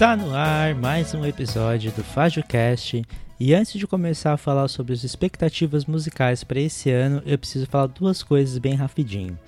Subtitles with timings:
[0.00, 3.04] Está no ar mais um episódio do FajoCast
[3.38, 7.66] e antes de começar a falar sobre as expectativas musicais para esse ano, eu preciso
[7.66, 9.38] falar duas coisas bem rapidinho.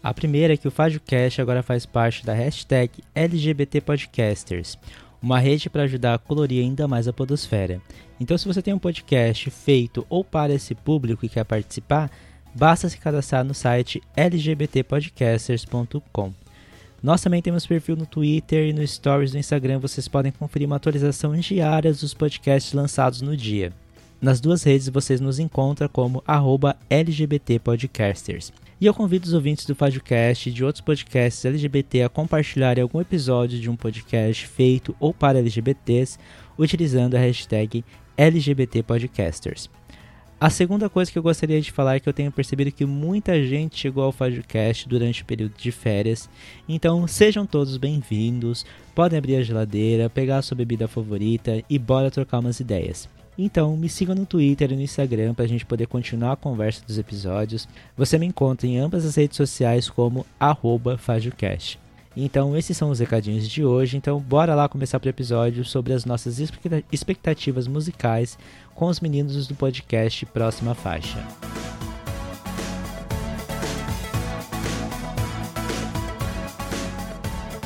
[0.00, 4.78] A primeira é que o FajoCast agora faz parte da hashtag LGBT Podcasters,
[5.20, 7.82] uma rede para ajudar a colorir ainda mais a podosfera.
[8.20, 12.08] Então se você tem um podcast feito ou para esse público e quer participar,
[12.54, 16.32] basta se cadastrar no site lgbtpodcasters.com.
[17.02, 20.76] Nós também temos perfil no Twitter e no Stories do Instagram, vocês podem conferir uma
[20.76, 23.72] atualização diária dos podcasts lançados no dia.
[24.20, 26.22] Nas duas redes vocês nos encontram como
[26.90, 28.52] LGBTpodcasters.
[28.78, 33.00] E eu convido os ouvintes do Fajocast e de outros podcasts LGBT a compartilharem algum
[33.00, 36.18] episódio de um podcast feito ou para LGBTs
[36.58, 37.82] utilizando a hashtag
[38.16, 39.70] LGBTpodcasters.
[40.40, 43.44] A segunda coisa que eu gostaria de falar é que eu tenho percebido que muita
[43.44, 46.30] gente chegou ao FajoCast durante o período de férias.
[46.66, 52.10] Então sejam todos bem-vindos, podem abrir a geladeira, pegar a sua bebida favorita e bora
[52.10, 53.06] trocar umas ideias.
[53.36, 56.82] Então me sigam no Twitter e no Instagram para a gente poder continuar a conversa
[56.86, 57.68] dos episódios.
[57.94, 60.24] Você me encontra em ambas as redes sociais como
[60.96, 61.78] FajoCast.
[62.16, 63.96] Então, esses são os recadinhos de hoje.
[63.96, 66.40] Então, bora lá começar o episódio sobre as nossas
[66.90, 68.36] expectativas musicais
[68.80, 71.22] com os meninos do podcast Próxima Faixa.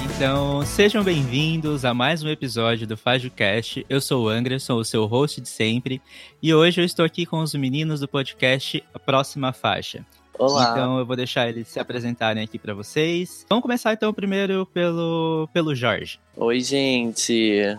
[0.05, 3.87] Então, sejam bem-vindos a mais um episódio do FajoCast.
[3.89, 6.03] Eu sou o Angra, sou o seu host de sempre,
[6.43, 10.05] e hoje eu estou aqui com os meninos do podcast Próxima Faixa.
[10.37, 10.73] Olá.
[10.73, 13.47] Então eu vou deixar eles se apresentarem aqui para vocês.
[13.49, 16.19] Vamos começar então primeiro pelo, pelo Jorge.
[16.37, 17.79] Oi, gente.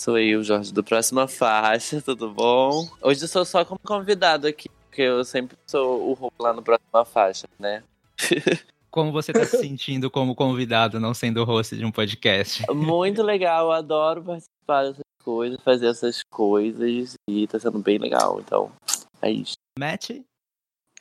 [0.00, 2.88] Sou eu, Jorge, do Próxima Faixa, tudo bom?
[3.02, 6.62] Hoje eu sou só como convidado aqui, porque eu sempre sou o roubo lá no
[6.62, 7.82] Próxima Faixa, né?
[8.90, 12.64] Como você tá se sentindo como convidado, não sendo host de um podcast?
[12.72, 18.40] Muito legal, eu adoro participar dessas coisas, fazer essas coisas, e tá sendo bem legal,
[18.40, 18.72] então
[19.20, 19.52] é isso.
[19.78, 20.12] Matt?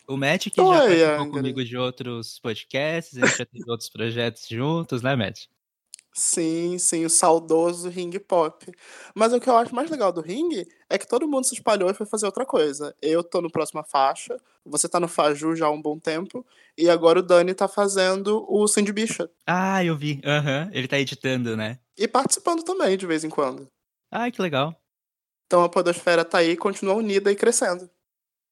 [0.09, 1.31] O Matt que Oi, já participou Angra.
[1.31, 5.45] comigo de outros podcasts, a gente já teve outros projetos juntos, né, Matt?
[6.19, 8.69] Sim, sim, o saudoso Ring Pop.
[9.15, 11.89] Mas o que eu acho mais legal do Ring é que todo mundo se espalhou
[11.89, 12.93] e foi fazer outra coisa.
[13.01, 14.35] Eu tô no próxima faixa,
[14.65, 16.45] você tá no Faju já há um bom tempo,
[16.77, 19.29] e agora o Dani tá fazendo o Cindy Bicha.
[19.47, 20.19] Ah, eu vi.
[20.25, 20.71] Aham, uhum.
[20.73, 21.79] ele tá editando, né?
[21.97, 23.69] E participando também, de vez em quando.
[24.11, 24.75] Ah, que legal.
[25.47, 27.89] Então a podosfera tá aí, continua unida e crescendo.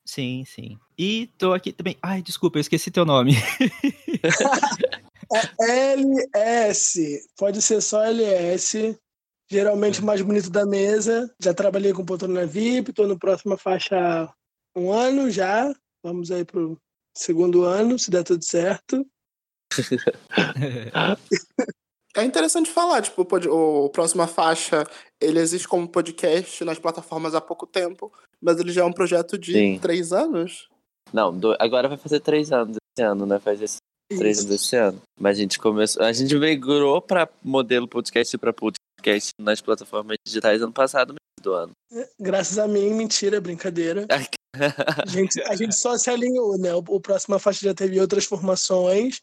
[0.05, 0.79] Sim, sim.
[0.97, 1.97] E tô aqui também.
[2.01, 3.33] Ai, desculpa, eu esqueci teu nome.
[5.33, 8.97] É LS, pode ser só LS.
[9.49, 11.33] Geralmente o mais bonito da mesa.
[11.39, 14.33] Já trabalhei com poltrona VIP, estou no próxima faixa há
[14.75, 15.73] um ano já.
[16.03, 16.77] Vamos aí pro
[17.15, 19.05] segundo ano, se der tudo certo.
[22.15, 23.21] É interessante falar, tipo,
[23.51, 24.83] o Próxima Faixa,
[25.21, 28.11] ele existe como podcast nas plataformas há pouco tempo,
[28.41, 29.79] mas ele já é um projeto de Sim.
[29.79, 30.67] três anos?
[31.13, 31.55] Não, do...
[31.59, 33.37] agora vai fazer três anos esse ano, né?
[33.37, 33.77] Faz esse
[34.15, 35.01] três anos esse ano.
[35.19, 36.03] Mas a gente começou.
[36.03, 41.53] A gente migrou para modelo podcast e para podcast nas plataformas digitais ano passado do
[41.53, 41.71] ano.
[41.91, 44.05] É, graças a mim, mentira, brincadeira.
[44.09, 46.73] a, gente, a gente só se alinhou, né?
[46.73, 49.21] O, o próximo faixa já teve outras formações.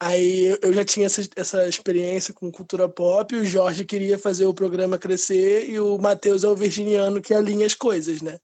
[0.00, 4.54] Aí eu já tinha essa, essa experiência com cultura pop, o Jorge queria fazer o
[4.54, 8.38] programa crescer e o Matheus é o virginiano que alinha as coisas, né?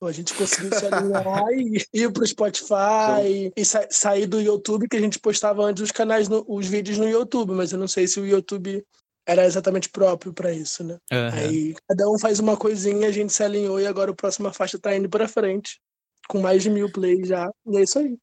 [0.00, 4.96] A gente conseguiu se alinhar e ir pro Spotify e sa sair do YouTube, que
[4.96, 8.06] a gente postava antes os canais, no, os vídeos no YouTube, mas eu não sei
[8.06, 8.84] se o YouTube
[9.26, 10.98] era exatamente próprio para isso, né?
[11.12, 11.30] Uhum.
[11.32, 14.78] Aí cada um faz uma coisinha, a gente se alinhou e agora a próxima faixa
[14.78, 15.80] tá indo para frente,
[16.28, 18.16] com mais de mil plays já, e é isso aí.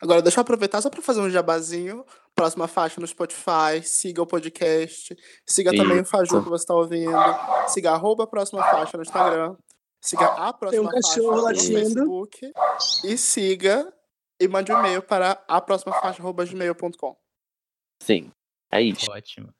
[0.00, 2.04] Agora, deixa eu aproveitar só para fazer um jabazinho.
[2.34, 5.14] Próxima faixa no Spotify, siga o podcast,
[5.46, 7.12] siga também o Faju que você está ouvindo,
[7.68, 9.56] siga arroba próxima faixa no Instagram,
[10.00, 12.52] Siga a próxima um cachorro faixa no Facebook
[13.04, 13.92] e siga
[14.40, 17.16] e mande um e-mail para a próxima faixa.gmail.com.
[18.02, 18.32] Sim,
[18.72, 19.10] é isso.
[19.10, 19.52] Ótimo.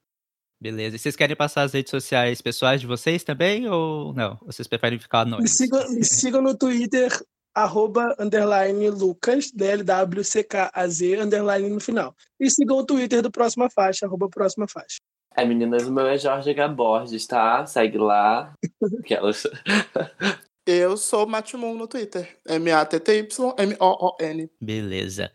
[0.59, 0.97] Beleza.
[0.97, 4.37] E vocês querem passar as redes sociais pessoais de vocês também ou não?
[4.43, 5.51] Vocês preferem ficar anônimos?
[5.51, 7.11] Me sigam, me sigam no Twitter,
[7.55, 12.15] arroba, underline, Lucas, D-L-W-C-K-A-Z, underline no final.
[12.39, 14.99] E sigam o Twitter do Próxima Faixa, arroba Próxima Faixa.
[15.41, 17.65] É, meninas, o meu é Jorge Gaborges, tá?
[17.65, 18.53] Segue lá.
[19.01, 19.47] Aquelas.
[20.67, 22.39] Eu sou Matimon no Twitter.
[22.47, 24.51] M-A-T-T-Y-M-O-O-N.
[24.61, 25.33] Beleza.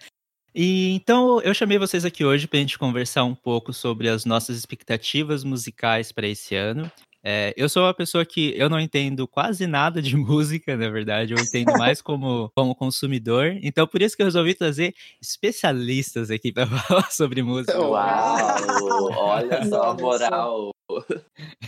[0.53, 4.25] E então eu chamei vocês aqui hoje para a gente conversar um pouco sobre as
[4.25, 6.89] nossas expectativas musicais para esse ano.
[7.27, 11.33] É, eu sou uma pessoa que eu não entendo quase nada de música, na verdade,
[11.33, 13.57] eu entendo mais como, como consumidor.
[13.63, 17.81] Então, por isso que eu resolvi trazer especialistas aqui para falar sobre música.
[17.81, 19.11] Uau!
[19.17, 20.69] Olha só a moral.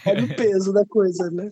[0.05, 1.51] É o peso da coisa, né?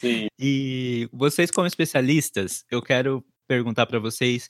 [0.00, 0.28] Sim.
[0.40, 4.48] E vocês, como especialistas, eu quero perguntar para vocês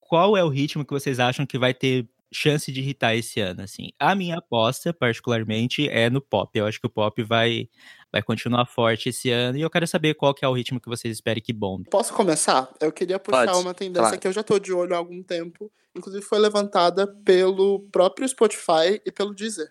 [0.00, 3.62] qual é o ritmo que vocês acham que vai ter chance de irritar esse ano,
[3.62, 3.90] assim.
[3.98, 6.50] A minha aposta, particularmente, é no pop.
[6.58, 7.68] Eu acho que o pop vai
[8.10, 10.88] vai continuar forte esse ano e eu quero saber qual que é o ritmo que
[10.88, 11.90] vocês esperem que bombe.
[11.90, 12.72] Posso começar?
[12.80, 14.18] Eu queria puxar Pode, uma tendência claro.
[14.18, 18.98] que eu já tô de olho há algum tempo, inclusive foi levantada pelo próprio Spotify
[19.04, 19.70] e pelo Deezer,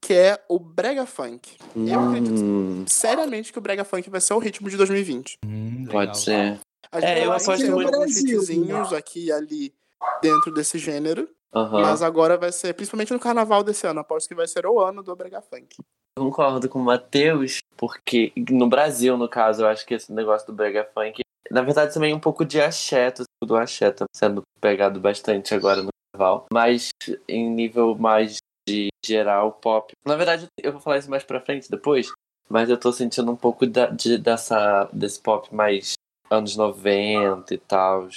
[0.00, 1.56] que é o brega funk.
[1.74, 5.38] Eu acredito Hum, seriamente que o brega funk vai ser o ritmo de 2020.
[5.44, 6.60] Hum, pode ser.
[6.92, 9.74] A É, eu aposto muito- alguns Brasil, hitzinhos aqui e ali
[10.22, 11.82] dentro desse gênero, Aham.
[11.82, 15.02] mas agora vai ser, principalmente no carnaval desse ano, aposto que vai ser o ano
[15.02, 15.76] do brega funk.
[16.18, 20.52] Concordo com o Matheus, porque no Brasil, no caso, eu acho que esse negócio do
[20.52, 23.12] brega funk, na verdade também um pouco de axé,
[23.42, 26.90] do axé tá sendo pegado bastante agora no carnaval, mas
[27.28, 29.92] em nível mais de geral pop.
[30.04, 32.10] Na verdade, eu vou falar isso mais pra frente depois,
[32.48, 35.94] mas eu tô sentindo um pouco da, de, dessa, desse pop mais
[36.30, 38.08] anos 90 e tal.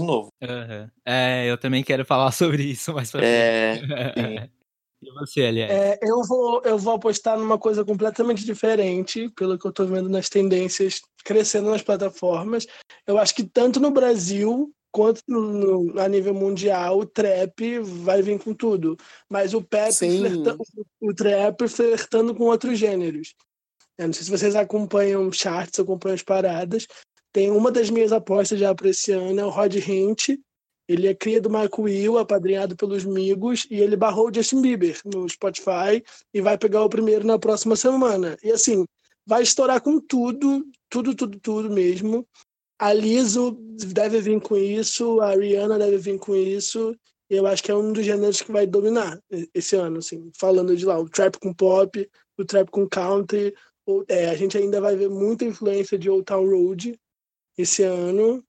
[0.00, 0.28] De novo.
[0.42, 0.90] Aham.
[1.04, 3.92] É, eu também quero falar sobre isso mais pra É, frente.
[5.02, 5.72] e você, Eliane?
[5.72, 10.08] É, eu, vou, eu vou apostar numa coisa completamente diferente, pelo que eu tô vendo
[10.08, 12.66] nas tendências crescendo nas plataformas.
[13.06, 15.40] Eu acho que tanto no Brasil quanto no,
[15.92, 18.96] no- a nível mundial, o trap vai vir com tudo.
[19.28, 20.18] Mas o Sim.
[20.18, 20.56] flerta-
[21.00, 23.34] o, o trap flertando com outros gêneros.
[23.98, 26.86] Eu não sei se vocês acompanham charts, acompanham as paradas.
[27.36, 30.38] Tem uma das minhas apostas já para esse ano, é o Rod Hint.
[30.88, 34.98] Ele é cria do Marco Will, apadrinhado pelos Migos, e ele barrou o Justin Bieber
[35.04, 36.02] no Spotify
[36.32, 38.38] e vai pegar o primeiro na próxima semana.
[38.42, 38.86] E assim,
[39.26, 42.26] vai estourar com tudo, tudo, tudo, tudo mesmo.
[42.78, 43.50] A Lizzo
[43.92, 46.96] deve vir com isso, a Rihanna deve vir com isso.
[47.28, 49.20] Eu acho que é um dos gêneros que vai dominar
[49.52, 53.52] esse ano, assim, falando de lá, o trap com pop, o trap com country.
[54.08, 56.98] é, a gente ainda vai ver muita influência de Old Town Road
[57.56, 58.44] esse ano.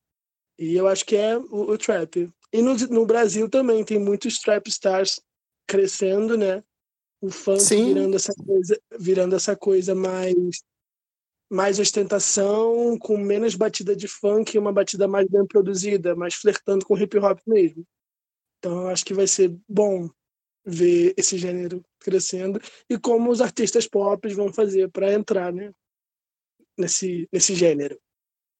[0.57, 2.29] E eu acho que é o, o trap.
[2.51, 5.19] E no, no Brasil também tem muitos trap stars
[5.67, 6.63] crescendo, né?
[7.21, 7.93] O funk Sim.
[7.93, 10.63] virando essa coisa, virando essa coisa mais
[11.49, 16.85] mais ostentação, com menos batida de funk e uma batida mais bem produzida, mais flertando
[16.85, 17.85] com hip hop mesmo.
[18.59, 20.09] Então eu acho que vai ser bom
[20.65, 25.71] ver esse gênero crescendo e como os artistas pop vão fazer para entrar, né?
[26.77, 27.97] Nesse, nesse gênero.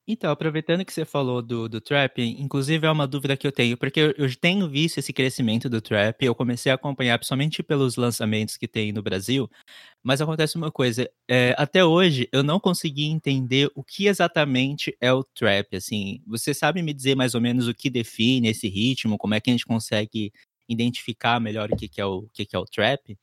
[0.10, 3.76] Então, aproveitando que você falou do, do trap, inclusive é uma dúvida que eu tenho,
[3.76, 7.98] porque eu, eu tenho visto esse crescimento do trap, eu comecei a acompanhar principalmente pelos
[7.98, 9.52] lançamentos que tem no Brasil,
[10.02, 15.12] mas acontece uma coisa, é, até hoje eu não consegui entender o que exatamente é
[15.12, 19.18] o trap, assim, você sabe me dizer mais ou menos o que define esse ritmo,
[19.18, 20.32] como é que a gente consegue
[20.70, 23.18] identificar melhor o que, que, é, o, o que, que é o trap?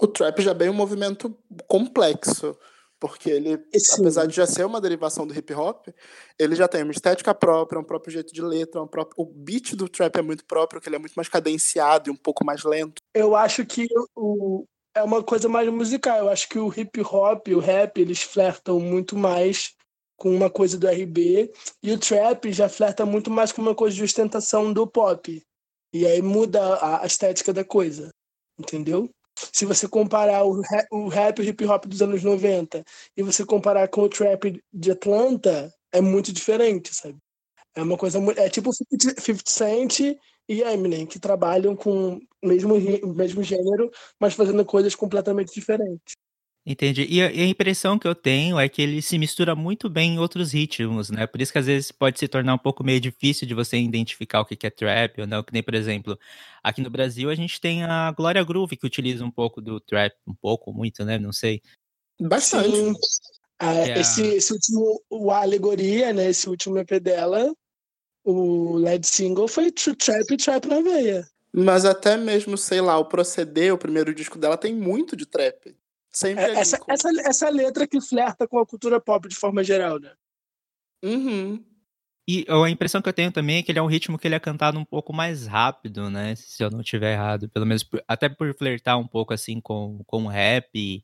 [0.00, 1.38] O trap já é bem um movimento
[1.68, 2.58] complexo,
[3.06, 4.00] porque ele, Sim.
[4.00, 5.88] apesar de já ser uma derivação do hip hop,
[6.38, 9.22] ele já tem uma estética própria, um próprio jeito de letra, um próprio...
[9.22, 12.16] o beat do trap é muito próprio, que ele é muito mais cadenciado e um
[12.16, 13.02] pouco mais lento.
[13.14, 13.86] Eu acho que
[14.16, 14.64] o,
[14.94, 16.16] é uma coisa mais musical.
[16.16, 19.74] Eu acho que o hip hop, o rap, eles flertam muito mais
[20.16, 21.52] com uma coisa do RB
[21.82, 25.42] e o trap já flerta muito mais com uma coisa de ostentação do pop.
[25.92, 28.08] E aí muda a, a estética da coisa,
[28.58, 29.10] entendeu?
[29.52, 32.84] Se você comparar o rap, o rap e o hip hop dos anos 90
[33.16, 37.16] e você comparar com o trap de Atlanta, é muito diferente, sabe?
[37.74, 38.18] É uma coisa.
[38.36, 40.00] É tipo 50 50 Cent
[40.48, 42.74] e Eminem, que trabalham com o mesmo,
[43.14, 46.16] mesmo gênero, mas fazendo coisas completamente diferentes.
[46.66, 47.06] Entendi.
[47.10, 50.14] E a, e a impressão que eu tenho é que ele se mistura muito bem
[50.14, 51.26] em outros ritmos, né?
[51.26, 54.40] Por isso que às vezes pode se tornar um pouco meio difícil de você identificar
[54.40, 55.42] o que que é trap ou não.
[55.42, 56.18] Que nem, por exemplo,
[56.62, 60.14] aqui no Brasil a gente tem a Glória Groove, que utiliza um pouco do trap,
[60.26, 61.18] um pouco, muito, né?
[61.18, 61.60] Não sei.
[62.18, 62.74] Bastante.
[62.76, 62.94] Sim.
[63.58, 66.30] Ah, é a- esse, esse último, o Alegoria, né?
[66.30, 67.54] Esse último EP dela,
[68.24, 71.28] o lead single foi tr- trap e trap na veia.
[71.52, 75.76] Mas até mesmo, sei lá, o Proceder, o primeiro disco dela, tem muito de trap.
[76.14, 79.98] Sempre É, Essa, essa, essa letra que flerta com a cultura pop de forma geral,
[79.98, 80.12] né?
[81.04, 81.62] Uhum.
[82.26, 84.34] E a impressão que eu tenho também é que ele é um ritmo que ele
[84.34, 86.34] é cantado um pouco mais rápido, né?
[86.36, 87.48] Se eu não estiver errado.
[87.50, 91.02] Pelo menos por- até por flertar um pouco assim com, com o rap e,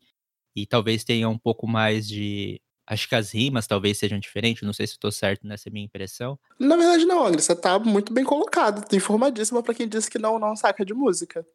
[0.57, 2.61] e talvez tenha um pouco mais de.
[2.87, 6.39] Acho que as rimas talvez sejam diferentes, não sei se estou certo nessa minha impressão.
[6.59, 8.85] Na verdade, não, Angry, você tá muito bem colocado.
[8.89, 11.47] Tá informadíssima pra quem disse que não, não saca de música.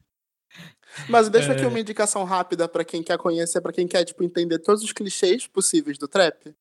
[1.08, 4.58] Mas deixa aqui uma indicação rápida pra quem quer conhecer, pra quem quer, tipo, entender
[4.58, 6.54] todos os clichês possíveis do trap.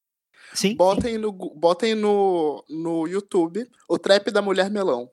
[0.54, 0.76] Sim.
[0.76, 5.10] Botem no, botem no, no YouTube o trap da Mulher Melão.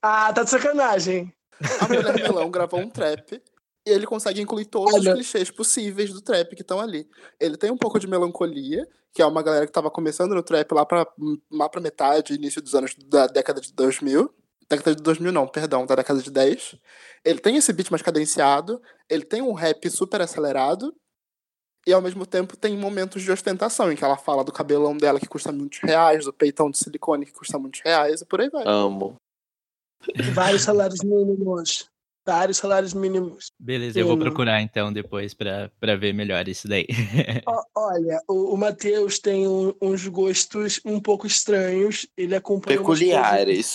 [0.00, 1.32] Ah, tá de sacanagem.
[1.80, 3.42] A Mulher Melão gravou um trap
[3.86, 5.14] e ele consegue incluir todos os Olha.
[5.14, 7.08] clichês possíveis do trap que estão ali.
[7.38, 10.72] Ele tem um pouco de melancolia, que é uma galera que tava começando no trap
[10.72, 11.06] lá pra,
[11.50, 14.32] lá pra metade, início dos anos da década de 2000.
[14.70, 16.76] Década de 2000 não, perdão, da década de 10.
[17.24, 20.94] Ele tem esse beat mais cadenciado, ele tem um rap super acelerado,
[21.86, 25.18] e ao mesmo tempo tem momentos de ostentação, em que ela fala do cabelão dela
[25.18, 28.48] que custa muitos reais, do peitão de silicone que custa muitos reais, e por aí
[28.48, 28.62] vai.
[28.66, 29.16] Amo.
[30.32, 31.88] Vários salários mínimos.
[32.26, 33.50] Vários salários mínimos.
[33.58, 36.86] Beleza, eu vou procurar então depois pra, pra ver melhor isso daí.
[37.46, 42.06] Ó, Olha, o, o Matheus tem um- uns gostos um pouco estranhos.
[42.16, 43.72] Ele acompanha Peculiares.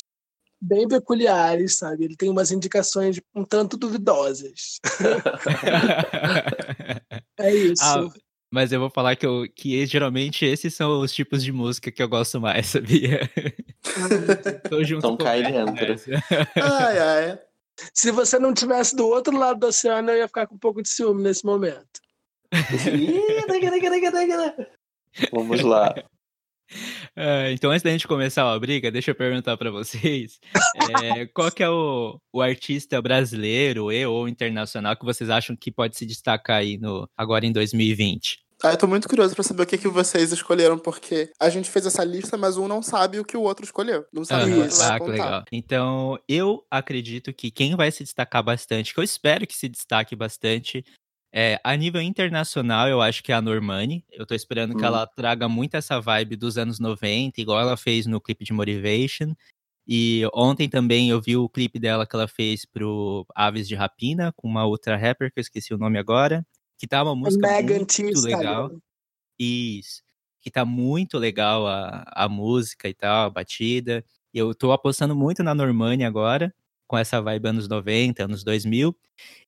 [0.65, 2.05] Bem peculiares, sabe?
[2.05, 4.79] Ele tem umas indicações um tanto duvidosas.
[7.37, 7.83] É isso.
[7.83, 8.07] Ah,
[8.49, 12.01] mas eu vou falar que, eu, que geralmente esses são os tipos de música que
[12.01, 13.29] eu gosto mais, sabia?
[14.69, 15.95] Tô junto Então com cai dentro.
[16.55, 17.39] Ai, ai.
[17.93, 20.81] Se você não tivesse do outro lado do oceano, eu ia ficar com um pouco
[20.81, 21.99] de ciúme nesse momento.
[25.33, 25.93] Vamos lá.
[27.17, 30.37] Ah, então, antes da gente começar a briga, deixa eu perguntar pra vocês:
[31.01, 35.71] é, qual que é o, o artista brasileiro e ou internacional que vocês acham que
[35.71, 38.45] pode se destacar aí no, agora em 2020?
[38.63, 41.69] Ah, eu tô muito curioso pra saber o que, que vocês escolheram, porque a gente
[41.69, 44.05] fez essa lista, mas um não sabe o que o outro escolheu.
[44.13, 44.81] Não sabe outro Isso.
[44.83, 45.43] Ah, que legal.
[45.51, 50.15] Então, eu acredito que quem vai se destacar bastante, que eu espero que se destaque
[50.15, 50.85] bastante,
[51.37, 54.05] é, a nível internacional, eu acho que é a Normani.
[54.09, 54.87] Eu tô esperando que Hum.
[54.87, 59.35] ela traga muito essa vibe dos anos 90, igual ela fez no clipe de Motivation.
[59.85, 64.31] E ontem também eu vi o clipe dela que ela fez pro Aves de Rapina,
[64.31, 66.47] com uma outra rapper, que eu esqueci o nome agora.
[66.77, 68.71] Que tá uma música Megan muito legal.
[69.37, 70.01] Isso.
[70.41, 74.05] Que tá muito legal a, a música e tal, a batida.
[74.33, 76.55] Eu tô apostando muito na Normani agora,
[76.87, 78.95] com essa vibe anos 90, anos 2000.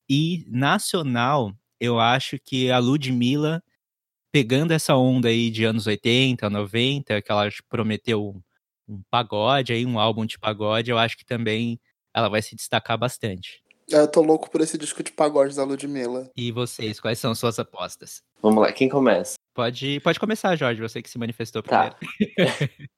[0.06, 3.62] E nacional, eu acho que a Ludmilla,
[4.32, 8.42] pegando essa onda aí de anos 80, 90, que ela prometeu um,
[8.88, 11.80] um pagode aí, um álbum de pagode, eu acho que também
[12.14, 13.62] ela vai se destacar bastante.
[13.88, 16.30] Eu tô louco por esse disco de pagode da Ludmilla.
[16.36, 18.22] E vocês, quais são suas apostas?
[18.42, 19.36] Vamos lá, quem começa?
[19.54, 21.90] Pode, pode começar, Jorge, você que se manifestou Tá.
[21.90, 22.36] primeiro.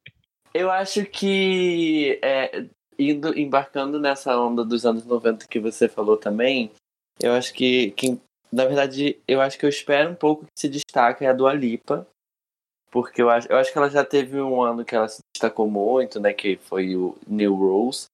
[0.53, 2.67] Eu acho que é,
[2.99, 6.73] indo, embarcando nessa onda dos anos 90 que você falou também,
[7.23, 8.21] eu acho que quem,
[8.53, 12.07] na verdade, eu acho que eu espero um pouco que se destaque a Dua Lipa.
[12.91, 15.71] Porque eu acho, eu acho que ela já teve um ano que ela se destacou
[15.71, 16.33] muito, né?
[16.33, 18.07] Que foi o New Rules.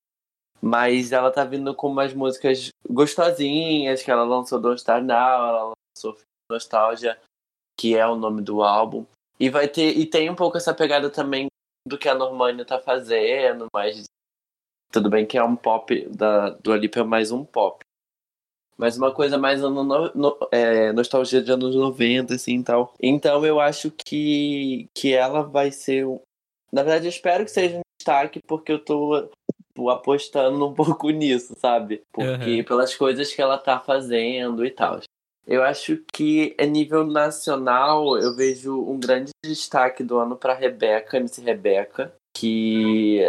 [0.60, 5.72] Mas ela tá vindo com umas músicas gostosinhas, que ela lançou Don't Star Now, ela
[5.96, 6.18] lançou
[6.50, 7.18] Nostalgia,
[7.78, 9.06] que é o nome do álbum.
[9.40, 9.96] E vai ter.
[9.96, 11.46] E tem um pouco essa pegada também
[11.86, 14.04] do que a Normânia tá fazendo, mas
[14.92, 17.85] tudo bem que é um pop da do Alipa é mais um pop.
[18.76, 22.92] Mas uma coisa mais ano no, no- é, nostalgia de anos 90, assim e tal.
[23.00, 26.06] Então eu acho que, que ela vai ser.
[26.72, 29.30] Na verdade, eu espero que seja um destaque, porque eu tô
[29.90, 32.02] apostando um pouco nisso, sabe?
[32.12, 32.28] Porque
[32.58, 32.64] Aham.
[32.64, 35.00] pelas coisas que ela tá fazendo e tal.
[35.46, 41.18] Eu acho que a nível nacional eu vejo um grande destaque do ano para Rebeca,
[41.18, 43.20] MC Rebeca, que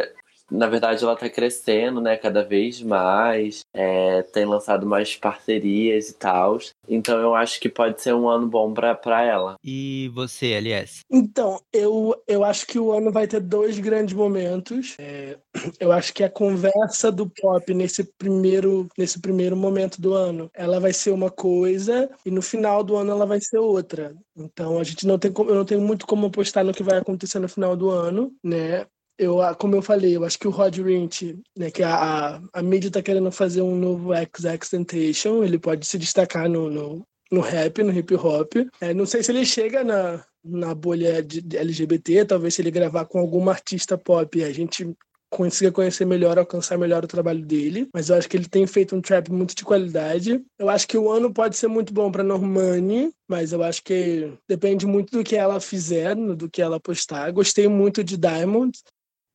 [0.50, 6.14] na verdade ela tá crescendo, né, cada vez mais, é, tem lançado mais parcerias e
[6.14, 6.58] tal.
[6.88, 9.56] Então eu acho que pode ser um ano bom pra, pra ela.
[9.64, 11.02] E você, LS?
[11.12, 14.96] Então, eu, eu acho que o ano vai ter dois grandes momentos.
[15.00, 15.38] É,
[15.80, 20.80] eu acho que a conversa do pop nesse primeiro, nesse primeiro momento do ano, ela
[20.80, 24.16] vai ser uma coisa e no final do ano ela vai ser outra.
[24.36, 26.98] Então, a gente não tem como, eu não tenho muito como apostar no que vai
[26.98, 28.86] acontecer no final do ano, né?
[29.18, 31.96] Eu, ah, como eu falei, eu acho que o Rod Rint, né, que a,
[32.36, 37.08] a, a mídia tá querendo fazer um novo X-Tentation, ele pode se destacar no, no,
[37.32, 38.54] no rap, no hip hop.
[38.80, 42.72] É, não sei se ele chega na, na bolha de, de LGBT, talvez se ele
[42.72, 44.96] gravar com alguma artista pop, a gente
[45.30, 47.90] consiga conhecer melhor, alcançar melhor o trabalho dele.
[47.94, 50.42] Mas eu acho que ele tem feito um trap muito de qualidade.
[50.58, 54.32] Eu acho que o ano pode ser muito bom para Normani, mas eu acho que
[54.48, 57.32] depende muito do que ela fizer, do que ela postar.
[57.32, 58.78] Gostei muito de Diamond.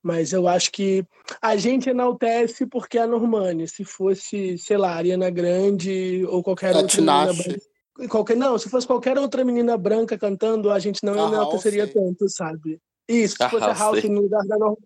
[0.02, 1.04] Mas eu acho que
[1.40, 3.68] a gente enaltece porque é a Normani.
[3.68, 7.60] Se fosse, sei lá, Ariana Grande ou qualquer A outra menina branca-
[8.08, 11.94] qualquer não, se fosse qualquer outra menina branca cantando, a gente não A enalteceria Halsey.
[12.02, 12.80] tanto, sabe?
[13.08, 13.72] Isso, se A fosse a.
[13.72, 14.76] House no lugar da Nor...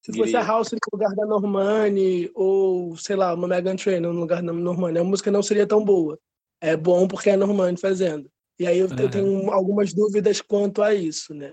[0.00, 0.42] se fosse a.
[0.42, 4.98] House no lugar da Normani ou, sei lá, uma Megan Trainor no lugar da Normani,
[4.98, 6.18] a música não seria tão boa.
[6.62, 8.30] é bom porque é Normani fazendo.
[8.58, 8.96] E aí eu, uhum.
[8.98, 11.52] eu tenho algumas dúvidas quanto a isso, né?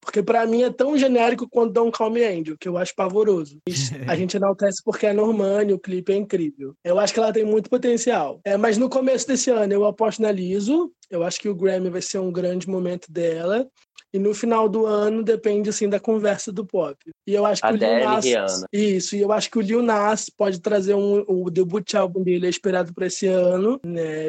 [0.00, 3.58] Porque para mim é tão genérico quanto Don't Call Me Angel, que eu acho pavoroso.
[4.08, 6.74] A gente enaltece porque é Normani, o clipe é incrível.
[6.82, 8.40] Eu acho que ela tem muito potencial.
[8.44, 10.90] É, mas no começo desse ano eu aposto na Liso.
[11.10, 13.68] Eu acho que o Grammy vai ser um grande momento dela.
[14.12, 16.96] E no final do ano depende assim da conversa do pop.
[17.26, 18.66] E eu acho que Adele, o Lil Nas, Rihanna.
[18.72, 22.46] isso, e eu acho que o Lil Nas pode trazer um, o debut álbum dele
[22.46, 24.28] é esperado para esse ano, né?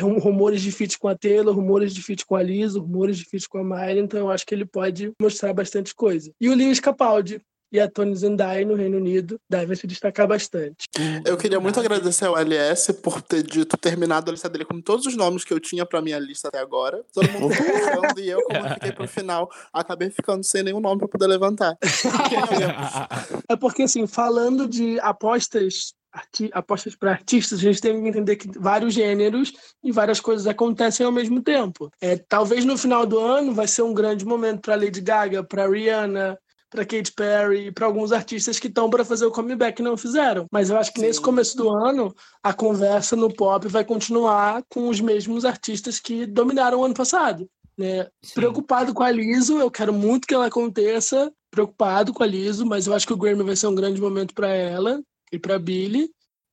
[0.00, 3.48] Rumores de feat com a Taylor, rumores de feat com a Lisa, rumores de feat
[3.48, 6.30] com a Miley, então eu acho que ele pode mostrar bastante coisa.
[6.40, 7.40] E o Lewis Capaldi,
[7.74, 10.86] e a Tony Zendaya no Reino Unido devem se destacar bastante.
[11.24, 15.06] Eu queria muito agradecer ao LS por ter dito, terminado a lista dele com todos
[15.06, 17.04] os nomes que eu tinha pra minha lista até agora.
[17.12, 21.00] Todo mundo pensando, e eu, como eu fiquei pro final, acabei ficando sem nenhum nome
[21.00, 21.76] pra poder levantar.
[23.50, 25.94] é porque, assim, falando de apostas
[26.52, 29.52] apostas para artistas, a gente tem que entender que vários gêneros
[29.82, 31.90] e várias coisas acontecem ao mesmo tempo.
[32.00, 35.68] É, talvez no final do ano vai ser um grande momento para Lady Gaga, para
[35.68, 36.38] Rihanna,
[36.70, 40.46] para Katy Perry, para alguns artistas que estão para fazer o comeback e não fizeram.
[40.50, 41.06] Mas eu acho que Sim.
[41.06, 46.26] nesse começo do ano a conversa no pop vai continuar com os mesmos artistas que
[46.26, 47.48] dominaram o ano passado.
[47.78, 48.08] Né?
[48.34, 51.32] Preocupado com a Liso, eu quero muito que ela aconteça.
[51.48, 54.34] Preocupado com a Liso, mas eu acho que o Grammy vai ser um grande momento
[54.34, 55.00] para ela
[55.34, 56.10] e para Billy.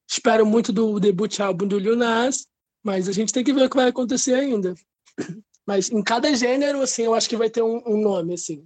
[0.09, 2.45] Espero muito do debut álbum do Lil Nas,
[2.83, 4.73] mas a gente tem que ver o que vai acontecer ainda.
[5.63, 8.65] Mas em cada gênero, assim, eu acho que vai ter um, um nome, assim,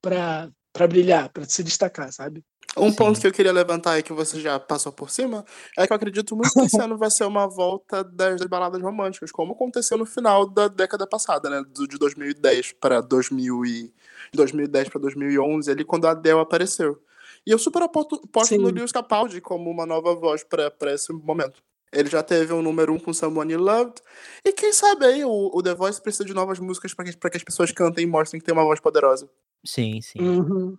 [0.00, 2.44] para para brilhar, para se destacar, sabe?
[2.76, 2.96] Um Sim.
[2.96, 5.44] ponto que eu queria levantar e que você já passou por cima
[5.76, 9.32] é que eu acredito muito que esse ano vai ser uma volta das baladas românticas,
[9.32, 11.64] como aconteceu no final da década passada, né?
[11.88, 13.92] De 2010 para 2000 e
[14.32, 17.02] 2010 para 2011, ali quando a Adele apareceu.
[17.46, 18.20] E eu super aposto,
[18.58, 21.62] no Lewis Capaldi como uma nova voz para esse momento.
[21.92, 24.02] Ele já teve um número um com Someone You Loved.
[24.44, 27.36] E quem sabe aí o, o The Voice precisa de novas músicas para que, que
[27.36, 29.28] as pessoas cantem e mostrem que tem uma voz poderosa.
[29.64, 30.20] Sim, sim.
[30.20, 30.76] Uhum.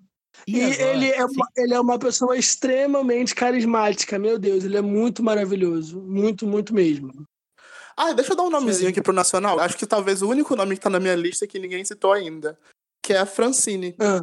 [0.48, 4.78] E, e agora, ele, é uma, ele é uma pessoa extremamente carismática, meu Deus, ele
[4.78, 6.00] é muito maravilhoso.
[6.02, 7.12] Muito, muito mesmo.
[7.98, 8.92] Ah, deixa eu dar um nomezinho Sim.
[8.92, 9.60] aqui pro Nacional.
[9.60, 12.58] Acho que talvez o único nome que tá na minha lista que ninguém citou ainda,
[13.04, 13.96] que é a Francine.
[14.00, 14.22] Ah.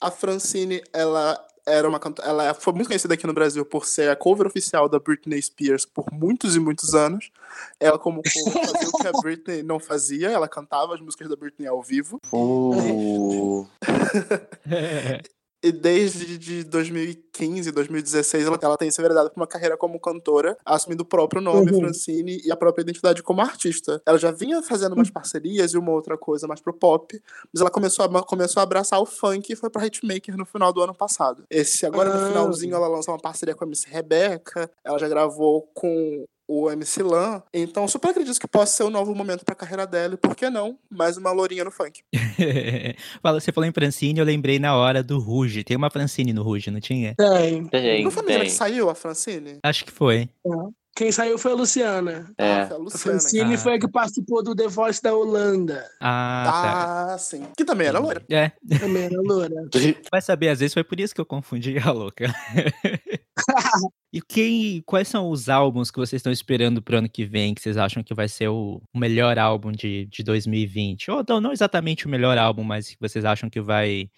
[0.00, 4.16] A Francine, ela era uma ela foi muito conhecida aqui no Brasil por ser a
[4.16, 7.30] cover oficial da Britney Spears por muitos e muitos anos.
[7.78, 11.36] Ela como cover fazia o que a Britney não fazia, ela cantava as músicas da
[11.36, 12.20] Britney ao vivo.
[12.32, 13.66] Oh.
[15.62, 20.56] E desde de 2015, 2016, ela, ela tem se enveredado para uma carreira como cantora,
[20.64, 21.80] assumindo o próprio nome, uhum.
[21.80, 24.00] Francine, e a própria identidade como artista.
[24.06, 27.20] Ela já vinha fazendo umas parcerias e uma outra coisa mais pro pop,
[27.52, 30.72] mas ela começou a, começou a abraçar o funk e foi pra Hitmaker no final
[30.72, 31.44] do ano passado.
[31.50, 32.28] Esse agora, no ah.
[32.28, 37.02] finalzinho, ela lançou uma parceria com a Miss Rebeca, ela já gravou com o MC
[37.02, 37.42] Lan.
[37.52, 40.14] Então, super acredito que possa ser um novo momento pra carreira dela.
[40.14, 40.78] E por que não?
[40.90, 42.02] Mais uma lourinha no funk.
[43.22, 45.62] Você falou em Francine, eu lembrei na hora do Ruge.
[45.62, 47.14] Tem uma Francine no Ruge, não tinha?
[47.14, 47.66] Tem.
[47.66, 48.40] tem não foi tem.
[48.40, 49.58] que saiu a Francine?
[49.62, 50.28] Acho que foi.
[50.46, 50.50] É.
[50.98, 52.28] Quem saiu foi a Luciana.
[52.36, 52.54] É.
[52.54, 53.58] Ah, a, Luciana, a Francine ah.
[53.58, 55.88] foi a que participou do The Voice da Holanda.
[56.00, 57.14] Ah, tá.
[57.14, 57.46] ah sim.
[57.56, 58.20] Que também era loira.
[58.28, 58.50] É.
[58.80, 59.54] Também era loira.
[60.10, 62.34] Vai saber, às vezes foi por isso que eu confundi a louca.
[64.12, 67.62] e quem, quais são os álbuns que vocês estão esperando pro ano que vem, que
[67.62, 71.12] vocês acham que vai ser o melhor álbum de, de 2020?
[71.12, 74.10] Ou não, não exatamente o melhor álbum, mas que vocês acham que vai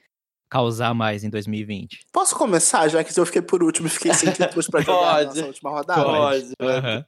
[0.51, 2.07] causar mais em 2020?
[2.13, 5.47] Posso começar, já que eu fiquei por último e fiquei sem títulos pra jogar na
[5.47, 6.03] última rodada?
[6.03, 6.53] Pode.
[6.61, 7.05] Uhum.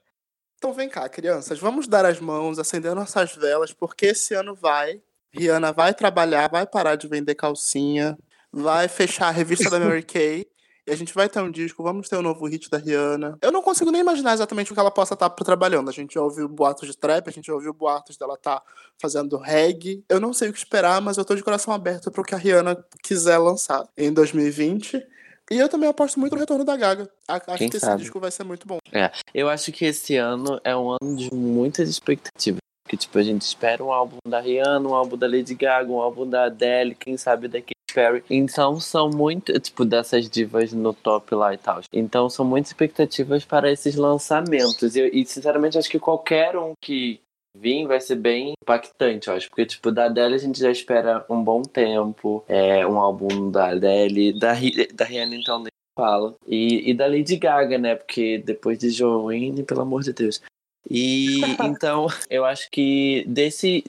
[0.57, 5.02] Então vem cá, crianças, vamos dar as mãos, acender nossas velas, porque esse ano vai.
[5.35, 8.16] Rihanna vai trabalhar, vai parar de vender calcinha,
[8.52, 10.46] vai fechar a revista da Mary Kay
[10.86, 13.38] e a gente vai ter um disco, vamos ter um novo hit da Rihanna.
[13.40, 15.88] Eu não consigo nem imaginar exatamente o que ela possa estar tá trabalhando.
[15.88, 18.66] A gente já ouviu boatos de trap, a gente já ouviu boatos dela estar tá
[19.00, 20.04] fazendo reggae.
[20.08, 22.34] Eu não sei o que esperar, mas eu tô de coração aberto para o que
[22.34, 25.06] a Rihanna quiser lançar em 2020.
[25.50, 27.08] E eu também aposto muito no retorno da Gaga.
[27.28, 27.94] Acho Quem que sabe?
[27.94, 28.78] esse disco vai ser muito bom.
[28.92, 32.60] É, eu acho que esse ano é um ano de muitas expectativas.
[32.82, 36.00] Porque, tipo, a gente espera um álbum da Rihanna, um álbum da Lady Gaga, um
[36.00, 38.22] álbum da Adele, quem sabe daqui Perry.
[38.31, 41.81] Então são muito, tipo, dessas divas no top lá e tal.
[41.92, 44.96] Então são muitas expectativas para esses lançamentos.
[44.96, 47.20] E, e sinceramente acho que qualquer um que
[47.57, 49.48] vir vai ser bem impactante, eu acho.
[49.48, 52.44] Porque, tipo, da Adele a gente já espera um bom tempo.
[52.48, 54.38] É um álbum da Adele.
[54.38, 54.52] Da,
[54.94, 56.35] da Rihanna, então, nem fala.
[56.46, 57.94] E, e da Lady Gaga, né?
[57.94, 60.40] Porque depois de Joanne, pelo amor de Deus.
[60.88, 63.85] E então, eu acho que desse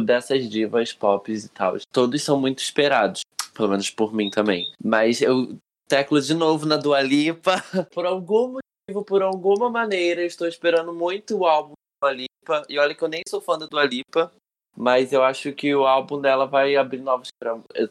[0.00, 1.76] dessas divas pop e tal.
[1.92, 3.22] Todos são muito esperados,
[3.54, 4.64] pelo menos por mim também.
[4.82, 5.56] Mas eu
[5.88, 7.62] teclo de novo na Dua Lipa.
[7.92, 12.62] Por algum motivo, por alguma maneira, estou esperando muito o álbum da Dua Lipa.
[12.68, 14.32] E olha que eu nem sou fã da Dua Lipa,
[14.76, 17.28] mas eu acho que o álbum dela vai abrir novos.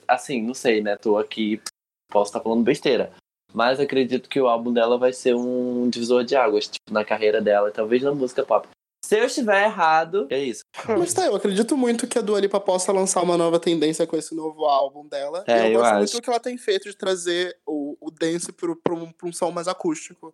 [0.07, 0.95] Assim, não sei, né?
[0.95, 1.61] Tô aqui,
[2.09, 3.11] posso estar falando besteira.
[3.53, 7.41] Mas acredito que o álbum dela vai ser um divisor de águas, tipo, na carreira
[7.41, 8.67] dela, talvez na música pop.
[9.05, 10.63] Se eu estiver errado, é isso.
[10.97, 14.17] Mas tá, eu acredito muito que a Dua Lipa possa lançar uma nova tendência com
[14.17, 15.43] esse novo álbum dela.
[15.45, 15.97] É, eu, eu gosto acho.
[15.99, 19.27] muito do que ela tem feito de trazer o, o dance pro, pro, um, pra
[19.27, 20.33] um som mais acústico.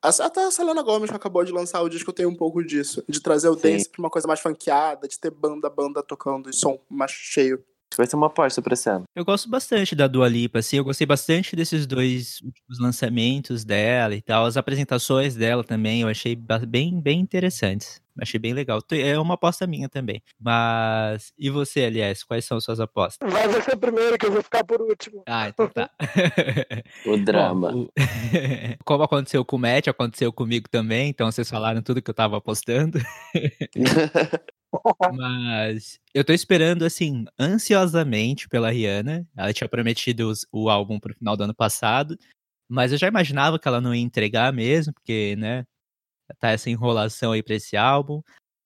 [0.00, 3.04] Até a Selena Gomez que acabou de lançar o disco tem um pouco disso.
[3.06, 3.72] De trazer o Sim.
[3.72, 7.62] dance pra uma coisa mais funkeada, de ter banda, banda tocando e som mais cheio.
[7.96, 9.04] Vai ser uma aposta pra esse ano.
[9.16, 14.14] Eu gosto bastante da Dua Lipa, assim, eu gostei bastante desses dois últimos lançamentos dela
[14.14, 18.00] e tal, as apresentações dela também, eu achei bem, bem interessantes.
[18.20, 18.80] Achei bem legal.
[18.90, 20.20] É uma aposta minha também.
[20.40, 23.30] Mas, e você, aliás, quais são suas apostas?
[23.32, 25.22] Vai você primeiro, que eu vou ficar por último.
[25.24, 25.88] Ah, então tá.
[27.06, 27.70] O drama.
[27.70, 27.88] Bom, o-
[28.84, 32.36] Como aconteceu com o Matt, aconteceu comigo também, então vocês falaram tudo que eu tava
[32.38, 32.98] apostando.
[35.14, 39.26] Mas eu tô esperando, assim, ansiosamente pela Rihanna.
[39.36, 42.18] Ela tinha prometido os- o álbum pro final do ano passado.
[42.68, 45.64] Mas eu já imaginava que ela não ia entregar mesmo, porque, né?
[46.38, 48.22] Tá essa enrolação aí pra esse álbum.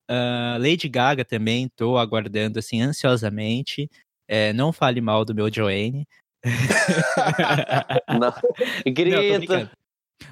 [0.09, 3.88] Ah, Lady Gaga também, tô aguardando, assim, ansiosamente.
[4.29, 6.07] É, não fale mal do meu Joanne.
[8.09, 8.19] Não.
[8.19, 9.38] Não, Grita.
[9.38, 9.71] brincando.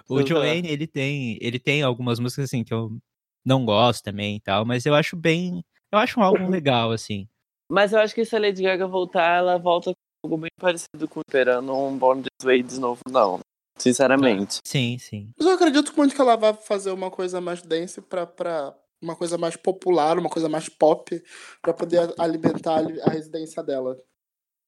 [0.09, 0.27] O.
[0.27, 2.97] Joanne, ele tem, ele tem algumas músicas assim que eu
[3.44, 7.29] não gosto também e tal, mas eu acho bem, eu acho um álbum legal assim.
[7.70, 11.09] Mas eu acho que se a Lady Gaga voltar, ela volta com algo bem parecido
[11.09, 13.40] com esperando um Born This Way de novo, não.
[13.79, 14.59] Sinceramente.
[14.66, 15.31] Sim, sim.
[15.38, 19.16] Mas eu acredito muito que ela vai fazer uma coisa mais dance pra, pra uma
[19.16, 21.22] coisa mais popular, uma coisa mais pop,
[21.62, 23.96] pra poder alimentar a a residência dela.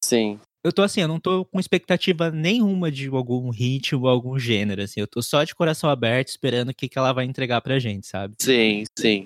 [0.03, 0.41] Sim.
[0.65, 5.01] Eu tô assim, eu não tô com expectativa nenhuma de algum ritmo, algum gênero assim.
[5.01, 8.07] Eu tô só de coração aberto esperando o que que ela vai entregar pra gente,
[8.07, 8.37] sabe?
[8.41, 9.25] Sim, sim.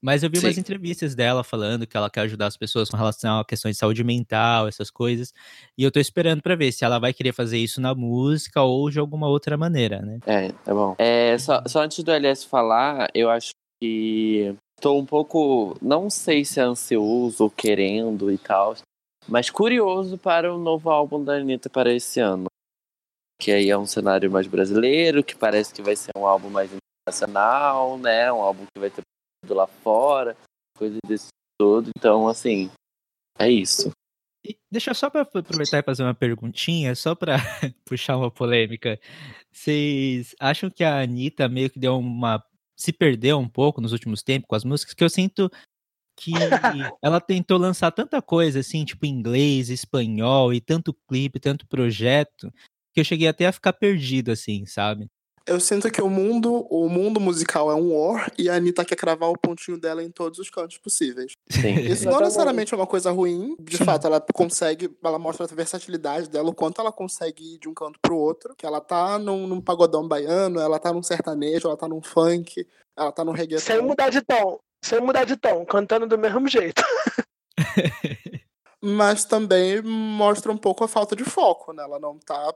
[0.00, 0.60] Mas eu vi umas Sim.
[0.60, 4.04] entrevistas dela falando que ela quer ajudar as pessoas com relação a questões de saúde
[4.04, 5.34] mental, essas coisas.
[5.76, 8.88] E eu tô esperando pra ver se ela vai querer fazer isso na música ou
[8.90, 10.20] de alguma outra maneira, né?
[10.24, 10.94] É, tá bom.
[10.98, 13.50] É, só, só antes do LS falar, eu acho
[13.82, 18.76] que tô um pouco, não sei se ansioso ou querendo e tal,
[19.28, 22.46] mas curioso para o novo álbum da Anitta para esse ano.
[23.40, 26.70] Que aí é um cenário mais brasileiro, que parece que vai ser um álbum mais
[26.72, 28.32] internacional, né?
[28.32, 29.02] Um álbum que vai ter
[29.50, 30.36] lá fora,
[30.76, 31.90] coisa desse todo.
[31.96, 32.70] Então, assim,
[33.38, 33.90] é isso.
[34.70, 37.36] Deixa eu só para aproveitar e fazer uma perguntinha, só para
[37.84, 38.98] puxar uma polêmica.
[39.52, 42.42] Vocês acham que a Anitta meio que deu uma.
[42.76, 44.94] se perdeu um pouco nos últimos tempos com as músicas?
[44.94, 45.50] Que eu sinto
[46.18, 46.32] que
[47.00, 52.52] ela tentou lançar tanta coisa, assim, tipo inglês, espanhol, e tanto clipe, tanto projeto,
[52.92, 55.08] que eu cheguei até a ficar perdido, assim, sabe?
[55.46, 58.96] Eu sinto que o mundo, o mundo musical é um war e a Anitta quer
[58.96, 61.32] cravar o pontinho dela em todos os cantos possíveis.
[61.50, 61.74] Sim.
[61.80, 63.56] Isso não necessariamente é uma coisa ruim.
[63.58, 67.66] De fato, ela consegue, ela mostra a versatilidade dela, o quanto ela consegue ir de
[67.66, 68.54] um canto pro outro.
[68.58, 72.66] Que ela tá num, num pagodão baiano, ela tá num sertanejo, ela tá num funk,
[72.94, 73.86] ela tá num Sem reggaeton.
[73.86, 74.58] mudar de tom.
[74.84, 76.82] Sem mudar de tom, cantando do mesmo jeito.
[78.80, 81.82] Mas também mostra um pouco a falta de foco, né?
[81.82, 82.54] Ela não tá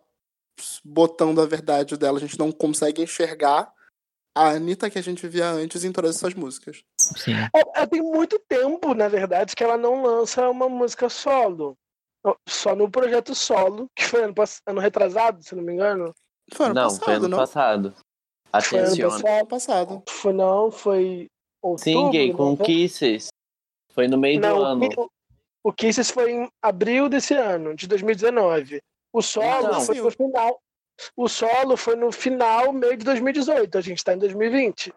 [0.85, 3.72] botando a verdade dela, a gente não consegue enxergar
[4.35, 6.82] a Anitta que a gente via antes em todas essas músicas.
[6.98, 7.35] Sim.
[7.54, 11.76] É, é, tem muito tempo, na verdade, que ela não lança uma música solo.
[12.48, 16.14] Só no projeto solo, que foi ano, pass- ano retrasado, se não me engano.
[16.52, 17.38] Foi ano não, passado, foi ano não?
[17.38, 17.94] passado.
[18.62, 19.18] Foi ano Atenciona.
[19.18, 20.02] Foi ano passado.
[20.08, 21.28] Foi não, foi.
[21.62, 22.64] Outubro, Sim, gay, com novembro?
[22.66, 23.29] Kisses.
[23.92, 25.11] Foi no meio Não, do o ano.
[25.64, 28.83] O Kisses foi em abril desse ano, de 2019.
[29.12, 29.81] O solo Então.
[29.83, 30.61] foi no final.
[31.16, 33.79] O solo foi no final, meio de 2018.
[33.79, 34.92] A gente tá em 2020.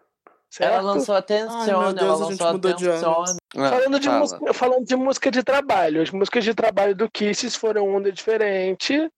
[0.50, 0.72] Certo?
[0.72, 3.24] Ela lançou Ai, Atenciona, meu Deus, ela a gente lançou mudou de ano.
[3.56, 4.18] Ah, Falando de, fala.
[4.20, 9.10] música, falando de música de trabalho, as músicas de trabalho do Kisses foram onda diferente.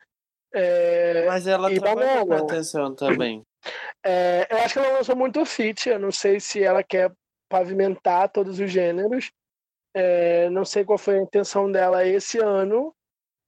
[0.52, 2.34] É, Mas ela trabalhou com.
[2.34, 3.42] Atenciona também.
[4.04, 5.88] é, eu acho que ela lançou muito feat.
[5.88, 7.12] Eu não sei se ela quer
[7.48, 9.30] pavimentar todos os gêneros.
[9.94, 12.94] É, não sei qual foi a intenção dela esse ano.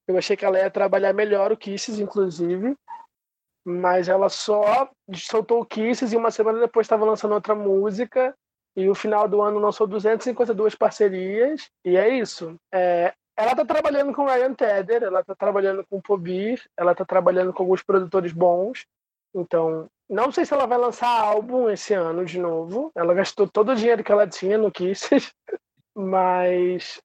[0.09, 2.77] Eu achei que ela ia trabalhar melhor o Kisses, inclusive.
[3.65, 8.35] Mas ela só soltou o Kisses e uma semana depois estava lançando outra música.
[8.77, 11.71] E o final do ano lançou 252 parcerias.
[11.85, 12.57] E é isso.
[12.73, 17.53] É, ela tá trabalhando com Ryan Tedder, ela tá trabalhando com Pobir, ela tá trabalhando
[17.53, 18.87] com alguns produtores bons.
[19.35, 22.91] Então, não sei se ela vai lançar álbum esse ano de novo.
[22.95, 25.33] Ela gastou todo o dinheiro que ela tinha no Kisses.
[25.97, 27.01] Mas,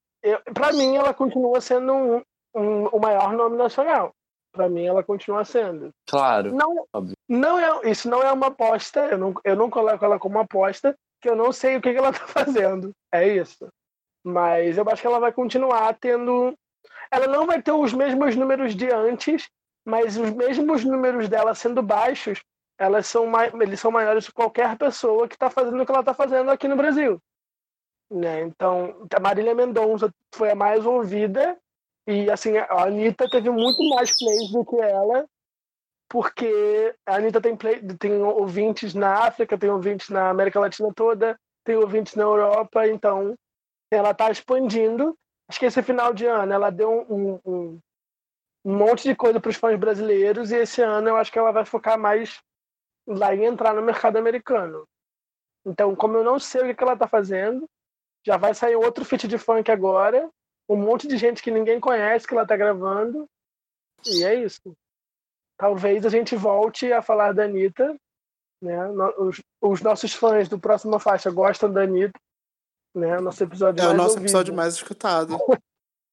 [0.53, 2.21] pra mim, ela continua sendo um,
[2.55, 4.11] um- o maior nome nacional.
[4.51, 5.89] Pra mim, ela continua sendo.
[6.07, 6.53] Claro.
[6.55, 7.13] Não, Óbvio.
[7.27, 9.01] não é, isso não é uma aposta.
[9.07, 10.95] Eu não, eu não coloco ela como aposta.
[11.21, 12.91] que eu não sei o que, que ela tá fazendo.
[13.13, 13.67] É isso.
[14.25, 16.53] Mas eu acho que ela vai continuar tendo.
[17.11, 19.47] Ela não vai ter os mesmos números de antes,
[19.85, 22.39] mas os mesmos números dela sendo baixos,
[22.77, 23.25] elas são
[23.61, 26.67] eles são maiores que qualquer pessoa que está fazendo o que ela está fazendo aqui
[26.67, 27.21] no Brasil.
[28.11, 28.41] Né?
[28.41, 31.57] Então, a Marília Mendonça foi a mais ouvida
[32.07, 35.25] e assim a Anitta teve muito mais plays do que ela,
[36.07, 41.39] porque a Anitta tem, play, tem ouvintes na África, tem ouvintes na América Latina toda,
[41.63, 43.33] tem ouvintes na Europa, então
[43.91, 45.17] ela está expandindo.
[45.49, 47.79] Acho que esse final de ano ela deu um, um,
[48.63, 51.51] um monte de coisa para os fãs brasileiros e esse ano eu acho que ela
[51.51, 52.39] vai focar mais
[53.07, 54.87] lá em entrar no mercado americano.
[55.65, 57.67] Então, como eu não sei o que ela está fazendo,
[58.25, 60.29] já vai sair outro feat de funk agora,
[60.69, 63.27] um monte de gente que ninguém conhece que ela está gravando,
[64.05, 64.75] e é isso.
[65.57, 67.95] Talvez a gente volte a falar da Anitta,
[68.61, 68.87] né?
[69.17, 72.19] Os, os nossos fãs do Próxima Faixa gostam da Anitta,
[72.93, 73.19] né?
[73.19, 74.25] Nosso episódio é mais o nosso ouvido.
[74.25, 75.37] episódio mais escutado.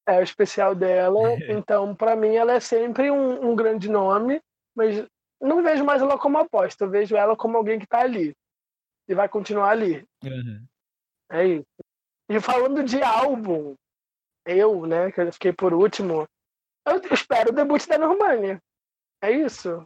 [0.07, 1.19] é o especial dela.
[1.49, 4.41] Então, para mim, ela é sempre um, um, grande nome,
[4.75, 5.05] mas
[5.47, 6.85] não vejo mais ela como aposta.
[6.85, 8.35] Eu vejo ela como alguém que está ali
[9.07, 10.05] e vai continuar ali.
[10.23, 10.65] Uhum.
[11.31, 11.65] É isso.
[12.29, 13.75] E falando de álbum,
[14.45, 16.27] eu, né, que eu fiquei por último,
[16.85, 18.59] eu espero o debut da Normani.
[19.21, 19.85] É isso.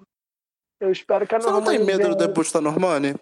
[0.80, 3.16] Eu espero que a Você não tem medo do debut da Normani?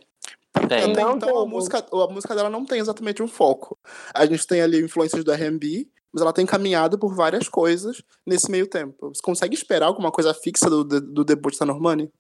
[0.68, 0.92] Tem.
[0.92, 1.42] Até Não então tem.
[1.42, 3.78] a música, a música dela não tem exatamente um foco.
[4.14, 8.50] A gente tem ali influências do R&B, mas ela tem caminhado por várias coisas nesse
[8.50, 9.10] meio tempo.
[9.10, 12.12] Você consegue esperar alguma coisa fixa do, do, do debut da Normani?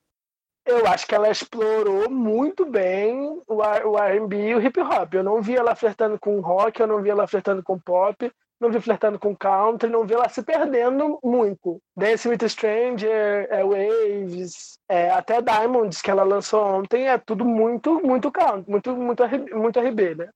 [0.65, 5.13] Eu acho que ela explorou muito bem o, o R&B e o hip hop.
[5.13, 8.71] Eu não vi ela flertando com rock, eu não vi ela flertando com pop, não
[8.71, 11.79] vi flertando com country, não vi ela se perdendo muito.
[11.95, 18.01] Dance with Stranger, é Waves, é, até Diamonds que ela lançou ontem é tudo muito
[18.01, 19.23] muito country, muito muito
[19.55, 20.29] muito R&B, né?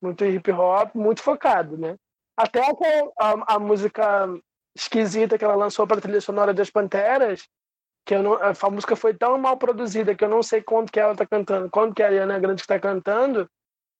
[0.00, 1.96] Muito hip hop, muito focado, né?
[2.36, 2.72] Até a,
[3.18, 4.28] a, a música
[4.74, 7.48] esquisita que ela lançou para a trilha sonora das Panteras,
[8.06, 11.00] que eu não, a música foi tão mal produzida que eu não sei quando que
[11.00, 13.50] ela tá cantando, quando que a Ariana Grande está cantando,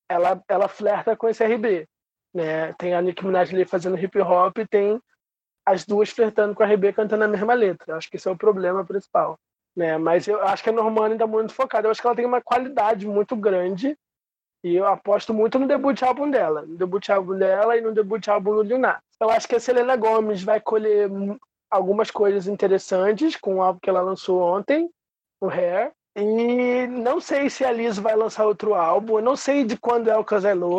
[0.09, 1.85] ela, ela flerta com esse RB.
[2.33, 2.73] Né?
[2.73, 5.01] Tem a Nicki Minaj ali fazendo hip hop e tem
[5.65, 7.97] as duas flertando com a RB cantando a mesma letra.
[7.97, 9.37] Acho que esse é o problema principal.
[9.75, 9.97] Né?
[9.97, 11.87] Mas eu acho que a Normani está muito focada.
[11.87, 13.97] Eu acho que ela tem uma qualidade muito grande
[14.63, 16.61] e eu aposto muito no debut álbum dela.
[16.61, 19.01] No debut álbum dela e no debut álbum do Lil Nas.
[19.19, 21.09] Eu acho que a Selena Gomez vai colher
[21.69, 24.89] algumas coisas interessantes com o álbum que ela lançou ontem,
[25.41, 25.91] o Hair.
[26.15, 29.17] E não sei se a Liz vai lançar outro álbum.
[29.17, 30.25] Eu não sei de quando é o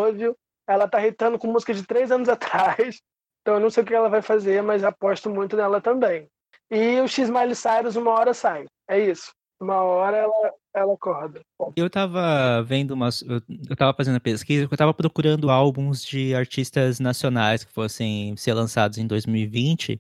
[0.08, 0.36] You.
[0.66, 3.00] Ela tá hitando com música de três anos atrás.
[3.40, 6.26] Então eu não sei o que ela vai fazer, mas aposto muito nela também.
[6.70, 8.66] E o X Miley Cyrus uma hora sai.
[8.88, 9.32] É isso.
[9.60, 11.40] Uma hora ela, ela acorda.
[11.74, 13.22] Eu tava vendo umas.
[13.22, 18.54] Eu, eu tava fazendo pesquisa, eu tava procurando álbuns de artistas nacionais que fossem ser
[18.54, 19.98] lançados em 2020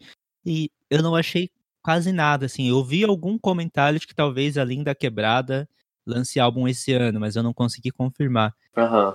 [0.48, 1.50] e eu não achei
[1.82, 2.68] quase nada, assim.
[2.68, 5.68] Eu vi algum comentário de que talvez a Linda Quebrada
[6.06, 8.54] lance álbum esse ano, mas eu não consegui confirmar.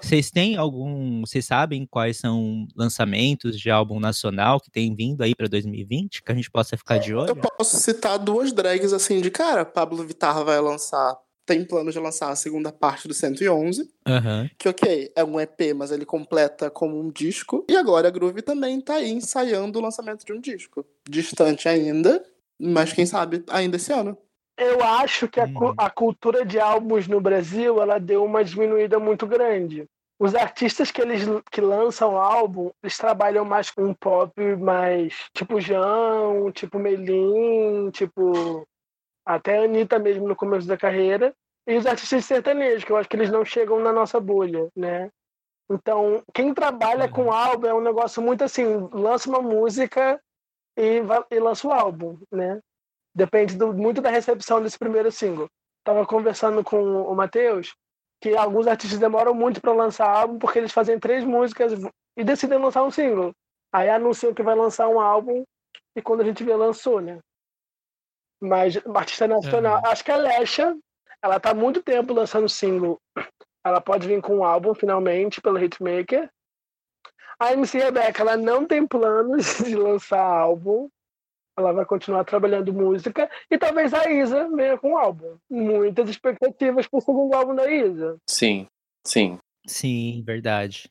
[0.01, 1.21] Vocês têm algum.
[1.21, 6.21] Vocês sabem quais são lançamentos de álbum nacional que tem vindo aí pra 2020?
[6.21, 7.35] Que a gente possa ficar de Eu olho?
[7.35, 9.65] posso citar duas drags assim de cara.
[9.65, 14.49] Pablo Vittar vai lançar, tem plano de lançar a segunda parte do 111, Aham.
[14.57, 17.65] que ok, é um EP, mas ele completa como um disco.
[17.69, 20.85] E agora a Groove também tá aí ensaiando o lançamento de um disco.
[21.07, 22.23] Distante ainda,
[22.59, 24.17] mas quem sabe ainda esse ano.
[24.57, 25.73] Eu acho que a, cu- Uhum.
[25.77, 29.85] a cultura de álbuns no Brasil ela deu uma diminuída muito grande.
[30.19, 35.59] Os artistas que eles que lançam álbum, eles trabalham mais com um pop mais tipo
[35.59, 38.65] João, tipo Melim, tipo
[39.25, 41.33] até a Anitta mesmo no começo da carreira.
[41.67, 45.09] E os artistas sertanejos, que eu acho que eles não chegam na nossa bolha, né?
[45.71, 50.19] Então, quem trabalha com álbum é um negócio muito assim, lança uma música
[50.77, 52.59] e, e lança o álbum, né?
[53.15, 55.47] Depende do- muito da recepção desse primeiro single.
[55.85, 57.73] Tava conversando com o Matheus
[58.21, 61.73] que alguns artistas demoram muito para lançar álbum porque eles fazem três músicas
[62.17, 63.31] e decidem lançar um single.
[63.73, 65.43] Aí anunciam que vai lançar um álbum
[65.95, 67.19] e quando a gente vê, lançou, né?
[68.43, 69.87] Mas artista nacional, Uhum.
[69.87, 70.75] acho que a Lesha,
[71.23, 72.99] ela tá há muito tempo lançando single.
[73.65, 76.29] Ela pode vir com um álbum finalmente pelo Hitmaker.
[77.39, 80.89] A MC Rebecca, ela não tem planos de lançar álbum.
[81.57, 83.29] Ela vai continuar trabalhando música.
[83.49, 85.37] E talvez a Isa venha com um álbum.
[85.49, 88.17] Muitas expectativas pro segundo álbum da Isa.
[88.27, 88.67] Sim,
[89.05, 89.37] sim.
[89.65, 90.89] Sim, verdade.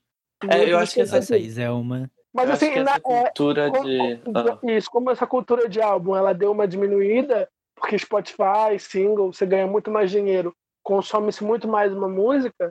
[0.50, 2.10] É, eu acho que essa- Essa Isa é uma.
[2.34, 4.20] Mas Eu acho assim, que na- essa é, cultura como- de.
[4.34, 9.44] Ah, Isso, como essa cultura de álbum ela deu uma diminuída, porque Spotify, single, você
[9.44, 12.70] ganha muito mais dinheiro, consome-se muito mais uma música,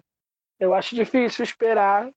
[0.59, 2.11] Eu acho difícil esperar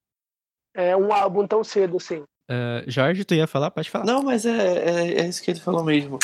[0.75, 2.23] é, um álbum tão cedo assim.
[2.51, 3.71] Uh, Jorge, tu ia falar?
[3.71, 4.05] Pode falar.
[4.05, 6.19] Não, mas é, é, é, isso que ele falou mesmo.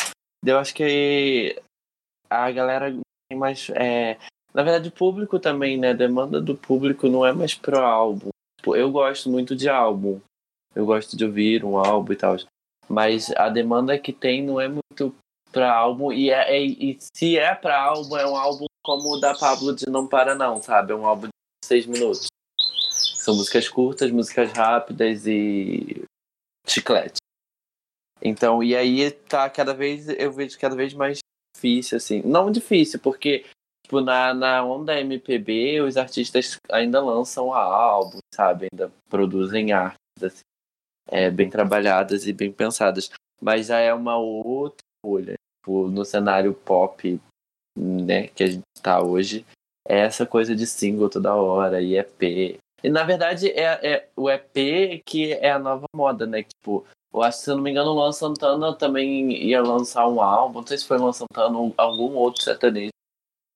[0.45, 1.57] Eu acho que
[2.29, 2.91] a galera
[3.31, 3.71] tem mais.
[3.71, 4.19] É,
[4.53, 5.91] na verdade, o público também, né?
[5.91, 8.29] A demanda do público não é mais pro álbum.
[8.59, 10.21] Tipo, eu gosto muito de álbum.
[10.75, 12.37] Eu gosto de ouvir um álbum e tal.
[12.89, 15.15] Mas a demanda que tem não é muito
[15.53, 16.13] pra álbum.
[16.13, 19.75] E, é, é e se é pra álbum, é um álbum como o da Pablo
[19.75, 20.93] de Não Para Não, sabe?
[20.93, 22.27] É um álbum de seis minutos.
[23.15, 26.03] São músicas curtas, músicas rápidas e
[26.67, 27.19] chiclete.
[28.23, 31.19] Então, e aí tá cada vez, eu vejo cada vez mais
[31.55, 32.23] difícil, assim.
[32.23, 33.45] Não difícil, porque,
[33.85, 38.69] tipo, na, na onda MPB, os artistas ainda lançam álbum, sabe?
[38.73, 40.43] Ainda produzem artes, assim,
[41.11, 43.11] é, bem trabalhadas e bem pensadas.
[43.41, 45.35] Mas já é uma outra folha.
[45.61, 47.21] Tipo, no cenário pop,
[47.77, 49.45] né, que a gente tá hoje,
[49.87, 52.59] é essa coisa de single toda hora, e EP.
[52.83, 56.43] E na verdade é, é o EP que é a nova moda, né?
[56.43, 60.09] Tipo, eu acho que, se eu não me engano, o Luan Santana também ia lançar
[60.09, 60.61] um álbum.
[60.61, 62.93] Não sei se foi o Luan Santana ou algum outro sertanejo.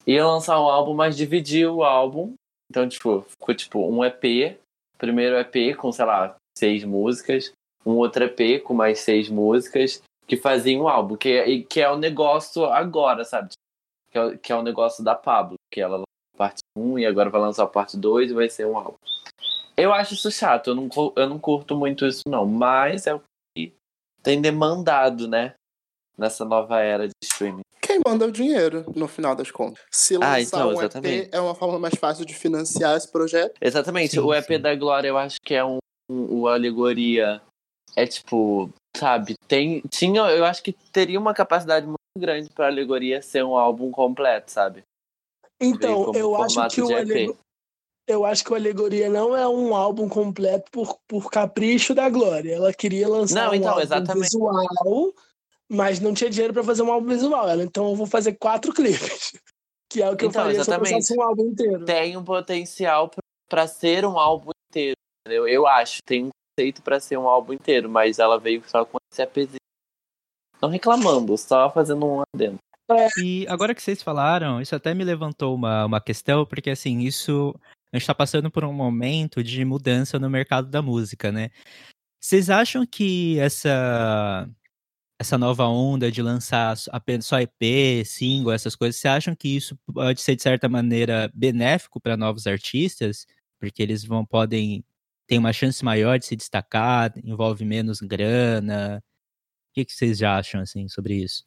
[0.06, 2.34] Ia lançar um álbum, mas dividiu o álbum.
[2.68, 4.58] Então, tipo, ficou tipo um EP.
[4.98, 7.52] Primeiro EP com, sei lá, seis músicas.
[7.84, 10.02] Um outro EP com mais seis músicas.
[10.26, 11.16] Que fazia um álbum.
[11.16, 13.50] Que, que é o negócio agora, sabe?
[14.10, 15.56] Que é, que é o negócio da Pablo.
[15.70, 18.48] Que ela lançou a parte 1 e agora vai lançar a parte 2 e vai
[18.48, 18.96] ser um álbum.
[19.76, 22.46] Eu acho isso chato, eu não, eu não curto muito isso, não.
[22.46, 23.20] Mas é o
[24.24, 25.54] tem demandado, né?
[26.16, 27.60] Nessa nova era de streaming.
[27.80, 29.84] Quem manda é o dinheiro, no final das contas.
[29.92, 33.54] Se lançar ah, então, um EP é uma forma mais fácil de financiar esse projeto.
[33.60, 34.12] Exatamente.
[34.12, 34.58] Sim, o EP sim.
[34.58, 35.76] da Glória, eu acho que é um,
[36.08, 37.40] uma alegoria.
[37.96, 39.80] É tipo, sabe, tem.
[39.88, 44.50] Tinha, eu acho que teria uma capacidade muito grande para alegoria ser um álbum completo,
[44.50, 44.84] sabe?
[45.60, 47.34] Então, eu acho que o, aleg
[48.06, 52.54] eu acho que o Alegoria não é um álbum completo por, por capricho da Glória.
[52.54, 54.24] Ela queria lançar não, um então, álbum exatamente.
[54.24, 55.14] visual,
[55.70, 57.48] mas não tinha dinheiro para fazer um álbum visual.
[57.48, 59.32] Ela, então eu vou fazer quatro clipes.
[59.90, 61.06] Que é o que então, eu faria exatamente.
[61.06, 61.84] se eu um álbum inteiro.
[61.84, 63.10] Tem um potencial
[63.48, 64.50] para ser um álbum
[65.24, 65.48] Entendeu?
[65.48, 68.98] Eu acho, tem um conceito para ser um álbum inteiro, mas ela veio só com
[69.10, 69.56] esse APzinho.
[70.60, 72.58] Não reclamando, só fazendo um adendo.
[72.90, 73.08] É.
[73.18, 77.54] E agora que vocês falaram, isso até me levantou uma, uma questão, porque assim, isso
[77.90, 81.50] a gente está passando por um momento de mudança no mercado da música, né?
[82.20, 84.48] Vocês acham que essa
[85.18, 89.78] essa nova onda de lançar apenas só EP, single, essas coisas, vocês acham que isso
[89.86, 93.26] pode ser de certa maneira benéfico para novos artistas,
[93.60, 94.84] porque eles vão podem
[95.26, 99.02] ter uma chance maior de se destacar, envolve menos grana?
[99.70, 101.44] O que, que vocês já acham assim sobre isso?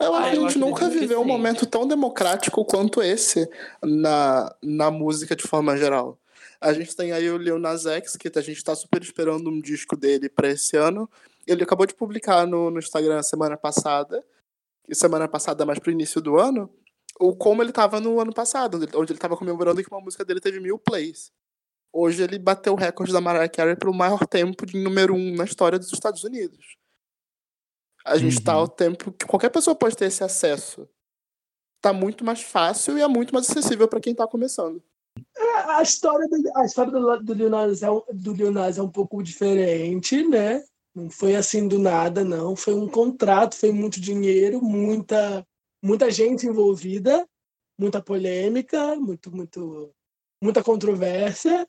[0.00, 3.50] Eu acho ah, que a gente nunca viveu um momento tão democrático quanto esse
[3.82, 6.18] na, na música de forma geral.
[6.60, 9.60] A gente tem aí o Lil Nas X, que a gente está super esperando um
[9.60, 11.08] disco dele para esse ano.
[11.46, 14.24] Ele acabou de publicar no, no Instagram semana passada,
[14.88, 16.70] e semana passada mais pro início do ano,
[17.20, 20.40] o como ele estava no ano passado, onde ele estava comemorando que uma música dele
[20.40, 21.30] teve mil plays.
[21.92, 25.44] Hoje ele bateu o recorde da Mariah Carey pelo maior tempo de número um na
[25.44, 26.76] história dos Estados Unidos.
[28.04, 28.60] A gente está uhum.
[28.60, 30.88] ao tempo que qualquer pessoa pode ter esse acesso.
[31.76, 34.82] Está muito mais fácil e é muito mais acessível para quem está começando.
[35.36, 39.22] É, a história do, a história do, do, Leonardo é, do Leonardo é um pouco
[39.22, 40.64] diferente, né?
[40.94, 42.56] Não foi assim do nada, não.
[42.56, 45.46] Foi um contrato, foi muito dinheiro, muita,
[45.82, 47.28] muita gente envolvida,
[47.78, 49.94] muita polêmica, muito, muito,
[50.42, 51.66] muita controvérsia,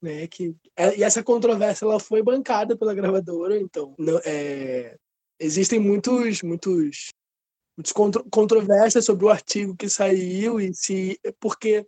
[0.00, 0.26] né?
[0.26, 4.96] Que, é, e essa controvérsia ela foi bancada pela gravadora, então não, é,
[5.38, 7.08] existem muitos, muitos,
[7.76, 11.86] muitos contro controvérsias sobre o artigo que saiu e se porque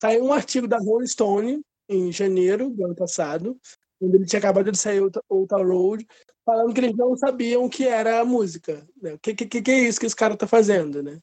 [0.00, 3.58] saiu um artigo da Rolling Stone em janeiro do ano passado,
[3.98, 6.06] quando ele tinha acabado de sair Outer Road,
[6.44, 8.86] falando que eles não sabiam o que era a música.
[9.00, 9.14] Né?
[9.14, 11.18] O que, que, que é isso que esse cara tá fazendo, né?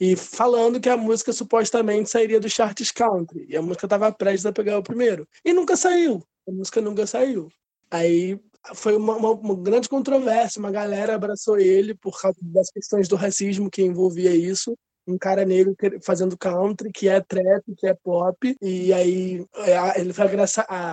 [0.00, 3.46] E falando que a música supostamente sairia do charts country.
[3.48, 5.26] E a música estava prestes a pegar o primeiro.
[5.44, 6.22] E nunca saiu.
[6.48, 7.48] A música nunca saiu.
[7.90, 8.38] Aí
[8.74, 13.16] foi uma, uma, uma, grande controvérsia, uma galera abraçou ele por causa das questões do
[13.16, 14.76] racismo que envolvia isso.
[15.06, 20.12] Um cara negro fazendo country, que é trap, que é pop, e aí é, ele
[20.12, 20.26] foi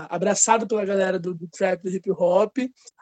[0.09, 2.57] abraçado pela galera do, do trap, do hip hop,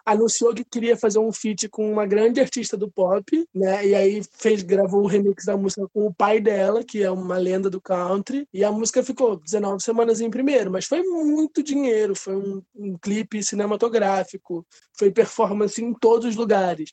[0.06, 3.86] anunciou que queria fazer um feat com uma grande artista do pop, né?
[3.86, 7.38] E aí fez, gravou o remix da música com o pai dela, que é uma
[7.38, 12.16] lenda do country, e a música ficou 19 semanas em primeiro, mas foi muito dinheiro,
[12.16, 14.66] foi um, um clipe cinematográfico,
[14.98, 16.92] foi performance em todos os lugares.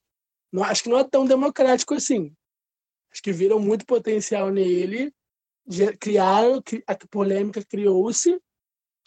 [0.52, 2.32] Não, acho que não é tão democrático assim.
[3.16, 5.10] Acho que viram muito potencial nele,
[5.98, 8.38] criaram, a polêmica criou-se.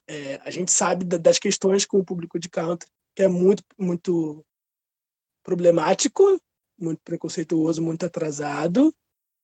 [0.08, 4.44] É, a gente sabe das questões com o público de country, que é muito, muito
[5.44, 6.42] problemático,
[6.76, 8.92] muito preconceituoso, muito atrasado,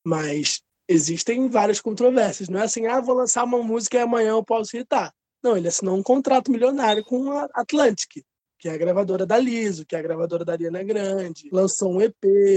[0.03, 2.49] mas existem várias controvérsias.
[2.49, 5.13] Não é assim, ah, vou lançar uma música e amanhã eu posso irritar.
[5.43, 8.25] Não, ele assinou um contrato milionário com a Atlantic,
[8.57, 12.01] que é a gravadora da Liso, que é a gravadora da Ariana Grande, lançou um
[12.01, 12.15] EP,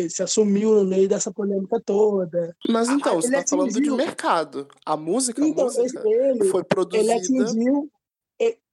[0.09, 2.57] se assumiu no meio dessa polêmica toda.
[2.69, 3.59] Mas então, ah, você está atingiu...
[3.59, 4.69] falando de mercado.
[4.85, 7.03] A música, então, a música ele, foi produzida...
[7.03, 7.91] Ele atingiu,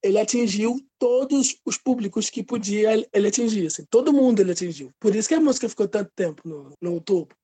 [0.03, 3.67] ele atingiu todos os públicos que podia ele atingir.
[3.67, 4.91] Assim, todo mundo ele atingiu.
[4.99, 7.35] Por isso que a música ficou tanto tempo no, no topo.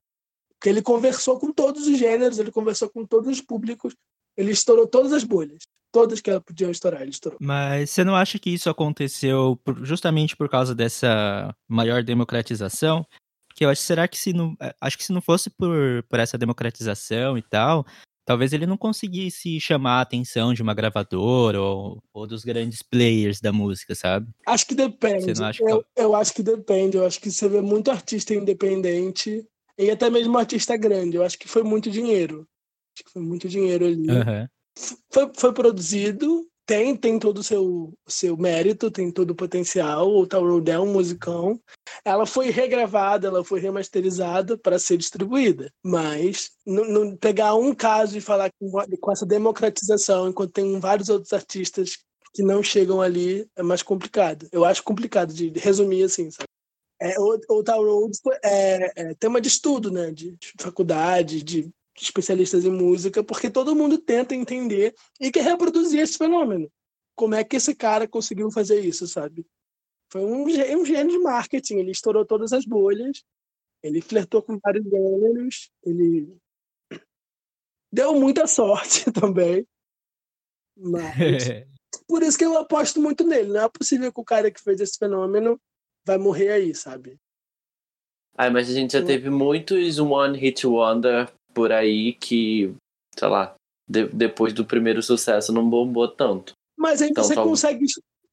[0.54, 3.96] Porque ele conversou com todos os gêneros, ele conversou com todos os públicos,
[4.38, 5.64] ele estourou todas as bolhas.
[5.92, 7.38] Todas que ela podiam estourar, ele estourou.
[7.42, 13.06] Mas você não acha que isso aconteceu por, justamente por causa dessa maior democratização?
[13.54, 14.56] Que eu acho, será que se não.
[14.62, 17.86] É, acho que se não fosse por, por essa democratização e tal,
[18.26, 23.42] talvez ele não conseguisse chamar a atenção de uma gravadora ou, ou dos grandes players
[23.42, 24.30] da música, sabe?
[24.48, 25.34] Acho que depende.
[25.34, 25.64] Que...
[25.64, 26.96] eu, eu acho que depende.
[26.96, 29.46] Eu acho que você vê muito artista independente
[29.78, 31.18] e até mesmo artista grande.
[31.18, 32.48] Eu acho que foi muito dinheiro.
[32.96, 34.10] Acho que foi muito dinheiro ali.
[34.10, 34.48] Uhum
[35.12, 40.10] foi, foi produzido, tem, tem todo o seu, seu mérito, tem todo o potencial.
[40.10, 41.60] O Tal Road é um musicão.
[42.06, 45.70] Ela foi regravada, ela foi remasterizada para ser distribuída.
[45.84, 51.34] Mas não, pegar um caso e falar com, com essa democratização, enquanto tem vários outros
[51.34, 51.98] artistas
[52.34, 54.48] que não chegam ali, é mais complicado.
[54.52, 56.48] Eu acho complicado de resumir assim, sabe?
[57.02, 60.12] É, o, o Tal Road é, é tema de estudo, né?
[60.12, 61.70] De faculdade, de
[62.00, 66.72] especialistas em música, porque todo mundo tenta entender e quer reproduzir esse fenômeno.
[67.16, 69.46] Como é que esse cara conseguiu fazer isso, sabe?
[70.12, 73.24] Foi um, um gênio de marketing, ele estourou todas as bolhas,
[73.84, 76.38] ele flertou com vários gêneros, ele
[77.92, 79.68] deu muita sorte também.
[80.78, 81.16] Mas
[82.08, 83.50] por isso que eu aposto muito nele.
[83.50, 85.60] Não é possível que o cara que fez esse fenômeno
[86.06, 87.20] vai morrer aí, sabe?
[88.38, 92.74] Ah, mas a gente já teve muitos One Hit Wonder por aí que,
[93.18, 93.56] sei lá,
[93.88, 96.54] de, depois do primeiro sucesso não bombou tanto.
[96.78, 97.86] Mas aí então, você consegue.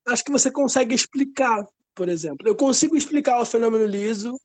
[0.06, 2.46] Acho que você consegue explicar, por exemplo.
[2.46, 4.38] Eu consigo explicar o fenômeno liso.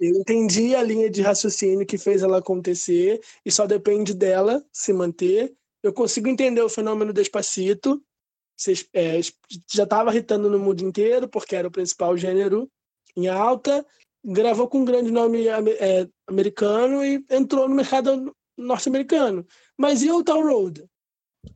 [0.00, 4.92] Eu entendi a linha de raciocínio que fez ela acontecer e só depende dela se
[4.92, 5.52] manter.
[5.82, 8.00] Eu consigo entender o fenômeno despacito.
[8.56, 9.20] Você, é,
[9.72, 12.70] já estava irritando no mundo inteiro, porque era o principal gênero
[13.16, 13.84] em alta
[14.24, 19.46] gravou com um grande nome é, americano e entrou no mercado norte-americano.
[19.76, 20.84] Mas e o Town Road?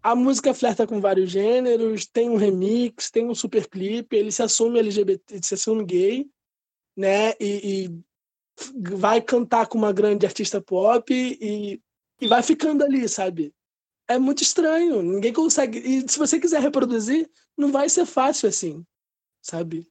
[0.02, 4.42] A música flerta com vários gêneros, tem um remix, tem um super clipe, ele se
[4.42, 6.26] assume LGBT, se assume gay,
[6.96, 7.30] né?
[7.40, 8.02] E, e
[8.96, 11.80] vai cantar com uma grande artista pop e,
[12.20, 13.52] e vai ficando ali, sabe?
[14.08, 15.78] É muito estranho, ninguém consegue.
[15.78, 18.84] E se você quiser reproduzir, não vai ser fácil assim,
[19.40, 19.88] sabe?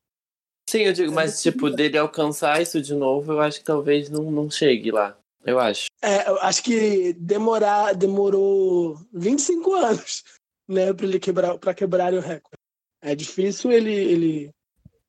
[0.72, 4.32] Sim, eu digo, mas tipo, dele alcançar isso de novo, eu acho que talvez não,
[4.32, 5.18] não chegue lá.
[5.44, 5.88] Eu acho.
[6.02, 10.24] É, eu acho que demorar, demorou 25 anos,
[10.66, 12.62] né, para ele quebrar, para quebrar o recorde.
[13.02, 14.52] É difícil ele, ele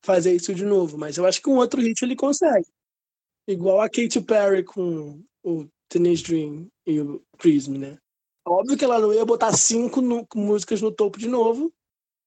[0.03, 2.67] fazer isso de novo, mas eu acho que um outro hit ele consegue.
[3.47, 7.97] Igual a Katy Perry com o Teenage Dream e o Prism, né?
[8.45, 11.71] Óbvio que ela não ia botar cinco no, músicas no topo de novo,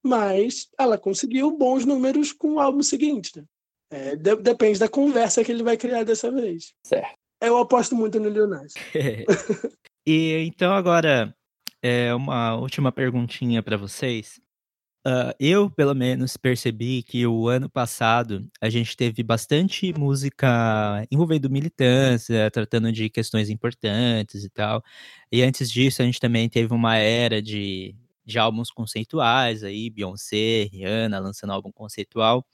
[0.07, 3.33] mas ela conseguiu bons números com o álbum seguinte.
[3.37, 3.45] Né?
[3.91, 6.73] É, de, depende da conversa que ele vai criar dessa vez.
[6.85, 7.15] Certo.
[7.41, 8.73] Eu aposto muito no Leonardo.
[10.07, 11.35] e então agora
[11.83, 14.41] é uma última perguntinha para vocês.
[15.07, 21.49] Uh, eu, pelo menos, percebi que o ano passado a gente teve bastante música envolvendo
[21.49, 24.83] militância, tratando de questões importantes e tal.
[25.31, 27.95] E antes disso, a gente também teve uma era de
[28.27, 32.45] de álbuns conceituais aí, Beyoncé, Rihanna lançando álbum conceitual.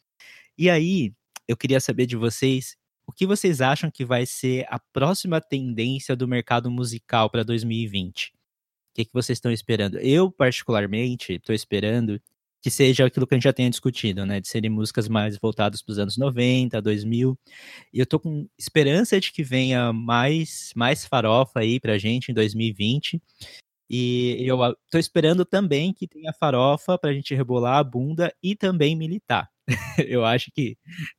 [0.57, 1.13] E aí,
[1.49, 6.15] eu queria saber de vocês o que vocês acham que vai ser a próxima tendência
[6.15, 8.29] do mercado musical para 2020?
[8.29, 9.99] O que, que vocês estão esperando?
[9.99, 12.21] Eu, particularmente, estou esperando
[12.63, 14.41] que seja aquilo que a gente já tenha discutido, né?
[14.41, 17.37] De serem músicas mais voltadas para os anos 90, 2000.
[17.93, 22.35] E eu tô com esperança de que venha mais, mais farofa aí pra gente em
[22.35, 23.21] 2020.
[23.93, 24.57] E eu
[24.91, 29.51] tô esperando também que tenha farofa pra gente rebolar a bunda e também militar.
[30.09, 30.79] eu acho que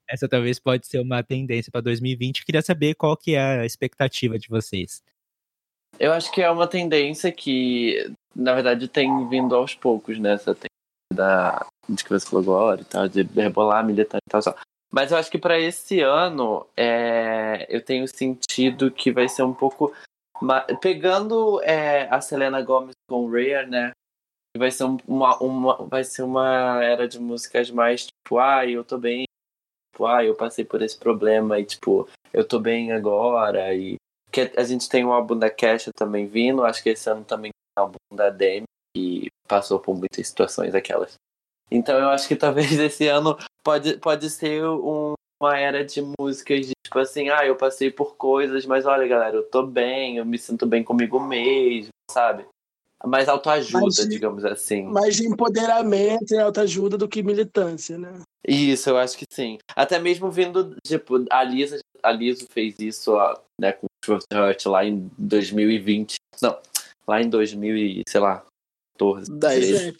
[0.09, 2.43] essa talvez pode ser uma tendência para 2020.
[2.43, 5.03] Queria saber qual que é a expectativa de vocês.
[5.99, 10.34] Eu acho que é uma tendência que, na verdade, tem vindo aos poucos, né?
[10.34, 14.41] Essa tendência da, de que você falou agora e tal, de rebolar, militar e tal.
[14.91, 19.53] Mas eu acho que para esse ano, é, eu tenho sentido que vai ser um
[19.53, 19.93] pouco
[20.44, 23.91] Mas, pegando é, a Selena Gomez com Rare, né?
[24.58, 28.98] Vai ser uma, uma, vai ser uma era de músicas mais tipo, ah, eu tô
[28.98, 29.24] bem,
[29.94, 33.74] tipo, ah, eu passei por esse problema e tipo, eu tô bem agora.
[33.74, 33.96] E
[34.34, 37.50] que a gente tem um álbum da Kesha também vindo, acho que esse ano também
[37.52, 41.14] tem um álbum da Demi, que passou por muitas situações aquelas.
[41.72, 45.14] Então eu acho que talvez esse ano pode, pode ser um,
[45.44, 49.36] uma era de músicas de tipo assim, ah, eu passei por coisas, mas olha, galera,
[49.36, 52.46] eu tô bem, eu me sinto bem comigo mesmo, sabe?
[53.06, 54.84] Mais autoajuda, de, digamos assim.
[54.84, 58.22] Mais de empoderamento e autoajuda do que militância, né?
[58.48, 59.58] Isso, eu acho que sim.
[59.76, 63.14] Até mesmo vindo, tipo, a Lisa, a Lisa fez isso
[63.60, 66.16] né, com Truth Hurt lá em 2020.
[66.41, 66.58] Não,
[67.06, 68.46] lá em 2000 e, sei lá,
[68.98, 69.32] 14.
[69.32, 69.94] 10.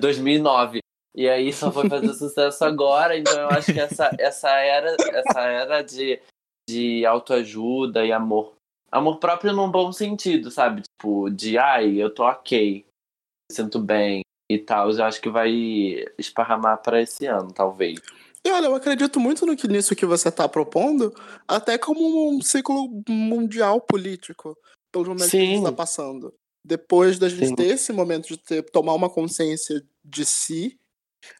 [0.00, 0.80] 2009.
[1.14, 5.40] E aí só foi fazer sucesso agora, então eu acho que essa, essa era, essa
[5.40, 6.20] era de,
[6.68, 8.54] de autoajuda e amor.
[8.92, 10.82] Amor próprio num bom sentido, sabe?
[10.82, 12.84] Tipo, de ai, eu tô ok,
[13.50, 14.90] me sinto bem e tal.
[14.90, 15.50] Eu acho que vai
[16.18, 18.00] esparramar para esse ano, talvez.
[18.44, 21.14] E olha, eu acredito muito no que, nisso que você está propondo,
[21.46, 24.56] até como um ciclo mundial político,
[24.90, 25.38] pelos momentos Sim.
[25.38, 26.34] que a gente está passando.
[26.64, 27.54] Depois da gente Sim.
[27.54, 30.79] ter esse momento de ter, tomar uma consciência de si,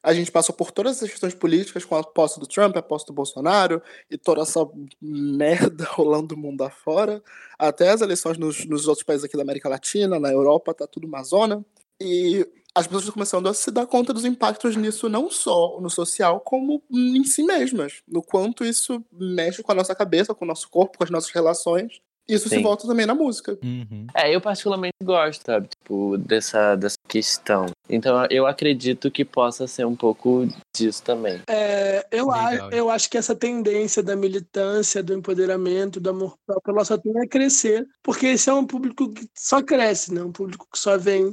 [0.03, 3.07] a gente passou por todas essas questões políticas com a posse do Trump, a posse
[3.07, 4.67] do Bolsonaro e toda essa
[5.01, 7.23] merda rolando do mundo afora,
[7.59, 11.07] até as eleições nos, nos outros países aqui da América Latina, na Europa, tá tudo
[11.07, 11.65] uma zona.
[12.01, 15.91] E as pessoas estão começando a se dar conta dos impactos nisso, não só no
[15.91, 18.03] social, como em si mesmas.
[18.07, 21.31] No quanto isso mexe com a nossa cabeça, com o nosso corpo, com as nossas
[21.31, 22.01] relações.
[22.31, 22.57] Isso Sim.
[22.57, 23.59] se volta também na música.
[23.63, 24.07] Uhum.
[24.15, 25.69] É, eu particularmente gosto, sabe?
[25.69, 27.67] Tipo, dessa, dessa questão.
[27.89, 31.43] Então eu acredito que possa ser um pouco disso também.
[31.49, 36.73] É, eu, a, eu acho que essa tendência da militância, do empoderamento, do amor próprio,
[36.73, 40.23] ela só tem a crescer, porque esse é um público que só cresce, né?
[40.23, 41.33] Um público que só vem.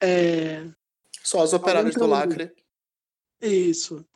[0.00, 0.64] É...
[1.22, 2.52] Só as operárias do lacre.
[3.40, 4.04] Isso.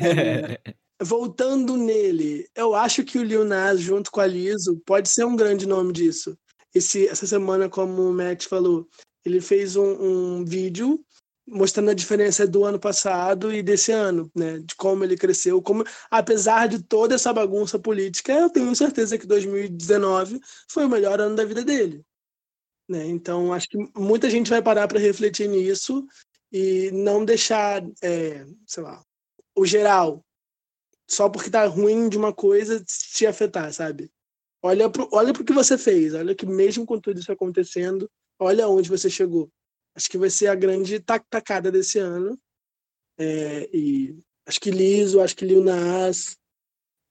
[0.00, 0.58] É,
[1.00, 5.36] voltando nele, eu acho que o Lil Nas, junto com a Liso, pode ser um
[5.36, 6.36] grande nome disso.
[6.74, 8.88] Esse, essa semana, como o Matt falou,
[9.24, 11.00] ele fez um, um vídeo
[11.46, 14.58] mostrando a diferença do ano passado e desse ano, né?
[14.58, 19.26] De como ele cresceu, como apesar de toda essa bagunça política, eu tenho certeza que
[19.26, 22.04] 2019 foi o melhor ano da vida dele,
[22.88, 23.06] né?
[23.06, 26.06] Então acho que muita gente vai parar para refletir nisso
[26.52, 29.02] e não deixar, é, sei lá,
[29.56, 30.22] o geral
[31.08, 34.10] só porque tá ruim de uma coisa te afetar, sabe?
[34.62, 38.68] Olha pro, olha pro que você fez, olha que mesmo com tudo isso acontecendo, olha
[38.68, 39.50] onde você chegou.
[39.94, 42.38] Acho que vai ser a grande tacada desse ano.
[43.18, 46.36] É, e acho que Liso, acho que Lil Nas.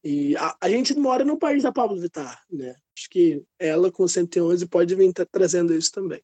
[0.04, 2.76] E a, a, gente mora no país da Pablo Vittar, né?
[2.98, 6.22] Acho que ela com 111 pode vir tá trazendo isso também.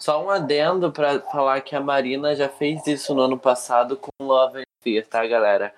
[0.00, 4.10] Só um adendo para falar que a Marina já fez isso no ano passado com
[4.20, 5.74] Love and Fear, tá, galera?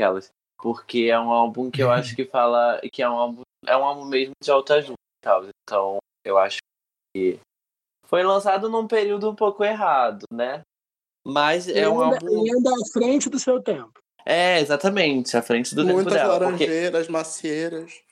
[0.00, 0.30] Aquelas.
[0.58, 2.80] Porque é um álbum que eu acho que fala.
[2.92, 3.42] que é um álbum.
[3.66, 5.44] É um álbum mesmo de autoajuda e tal.
[5.44, 6.58] Então, eu acho
[7.14, 7.38] que
[8.06, 10.62] foi lançado num período um pouco errado, né?
[11.26, 12.56] Mas é um álbum.
[12.56, 14.00] Anda à frente do seu tempo.
[14.24, 16.38] É, exatamente, à frente do Muitas tempo dela.
[16.38, 17.12] Muitas laranjeiras, porque...
[17.12, 18.02] macieiras.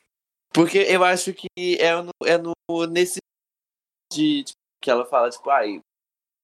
[0.52, 2.52] Porque eu acho que é no, é no
[2.86, 3.18] nesse
[4.12, 5.80] de tipo, que ela fala, tipo, ai,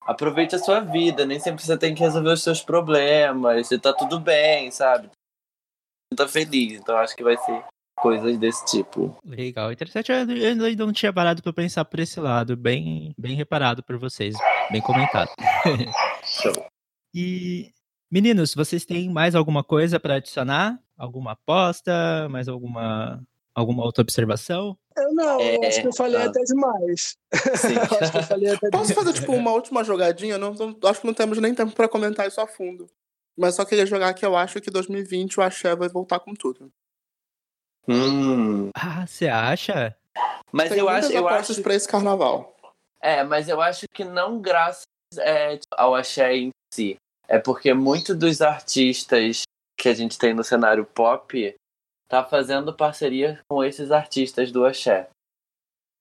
[0.03, 3.92] aproveite a sua vida, nem sempre você tem que resolver os seus problemas, você tá
[3.92, 5.11] tudo bem, sabe?
[6.14, 6.80] Tá feliz.
[6.80, 7.62] Então acho que vai ser
[7.96, 9.16] coisas desse tipo.
[9.24, 10.10] Legal, interessante.
[10.10, 10.18] Eu
[10.64, 12.56] ainda não tinha parado para pensar por esse lado.
[12.56, 14.36] Bem, bem reparado por vocês,
[14.70, 15.30] bem comentado.
[16.24, 16.66] Show.
[17.14, 17.72] E
[18.10, 20.78] meninos, vocês têm mais alguma coisa para adicionar?
[20.96, 22.28] Alguma aposta?
[22.28, 23.22] Mais alguma
[23.54, 24.76] alguma outra observação?
[24.96, 26.26] Eu não, é, eu acho que eu falei tá.
[26.26, 27.16] até demais.
[27.32, 29.06] acho que eu falei até Posso demais.
[29.06, 30.36] fazer tipo uma última jogadinha?
[30.38, 32.86] Não, não, acho que não temos nem tempo para comentar isso a fundo.
[33.37, 36.70] Mas só queria jogar que eu acho que 2020 o Axé vai voltar com tudo.
[37.89, 38.70] Hum.
[38.74, 39.97] Ah, você acha?
[40.53, 42.57] Mas Tem eu acho, eu acho para esse carnaval.
[43.01, 44.87] É, mas eu acho que não graças
[45.18, 46.97] é, ao Axé em si.
[47.28, 49.43] É porque muitos dos artistas
[49.76, 51.55] que a gente tem no cenário pop
[52.09, 55.09] tá fazendo parceria com esses artistas do Axé.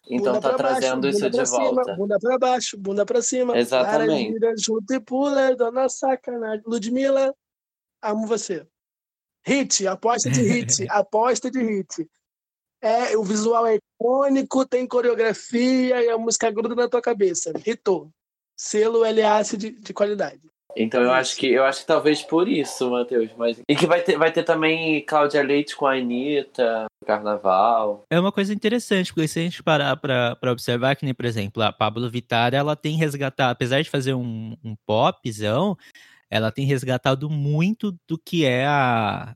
[0.09, 1.95] Então bunda tá trazendo baixo, isso de cima, volta.
[1.95, 3.57] Bunda pra baixo, bunda pra cima.
[3.57, 4.39] Exatamente.
[4.39, 6.63] Para, junto e pula, dona sacanagem.
[6.65, 7.33] Ludmilla,
[8.01, 8.67] amo você.
[9.45, 12.09] Hit, aposta de hit, aposta de hit.
[12.81, 17.53] É, o visual é icônico, tem coreografia e a música gruda na tua cabeça.
[17.65, 18.11] Hitou.
[18.57, 20.52] Selo LAS de, de qualidade.
[20.75, 23.29] Então eu acho que eu acho que talvez por isso, Matheus.
[23.37, 23.61] Mas...
[23.67, 28.03] E que vai ter, vai ter também Cláudia Leite com a Anitta, Carnaval.
[28.09, 31.25] É uma coisa interessante, porque se a gente parar pra, pra observar que nem, por
[31.25, 35.77] exemplo, a Pablo Vittar, ela tem resgatado, apesar de fazer um, um popzão,
[36.29, 39.35] ela tem resgatado muito do que é a,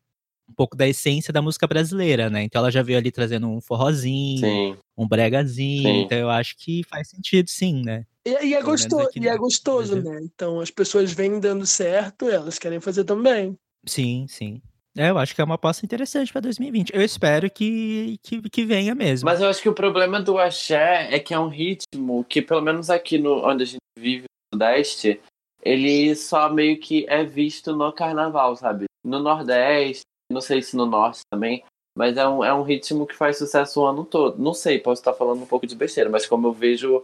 [0.50, 2.44] um pouco da essência da música brasileira, né?
[2.44, 4.78] Então ela já veio ali trazendo um forrozinho, Sim.
[4.98, 6.02] um bregazinho, Sim.
[6.02, 8.06] então eu acho que faz sentido sim, né?
[8.28, 10.12] E, e é, gostoso, e é gostoso, Brasil.
[10.12, 10.20] né?
[10.24, 13.58] Então as pessoas vêm dando certo, elas querem fazer também.
[13.86, 14.62] Sim, sim.
[14.98, 16.94] É, eu acho que é uma aposta interessante para 2020.
[16.94, 19.26] Eu espero que, que, que venha mesmo.
[19.26, 22.62] Mas eu acho que o problema do axé é que é um ritmo que, pelo
[22.62, 25.22] menos aqui no, onde a gente vive, no Sudeste,
[25.64, 28.86] ele só meio que é visto no carnaval, sabe?
[29.06, 30.02] No Nordeste,
[30.32, 31.64] não sei se no Norte também,
[31.96, 34.42] mas é um, é um ritmo que faz sucesso o ano todo.
[34.42, 37.04] Não sei, posso estar falando um pouco de besteira, mas como eu vejo.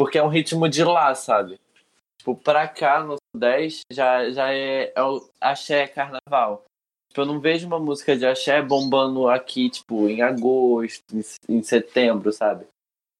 [0.00, 1.60] Porque é um ritmo de lá, sabe?
[2.16, 6.64] Tipo, pra cá, no Sudeste, já, já é, é o axé carnaval.
[7.10, 11.62] Tipo, eu não vejo uma música de axé bombando aqui, tipo, em agosto, em, em
[11.62, 12.66] setembro, sabe?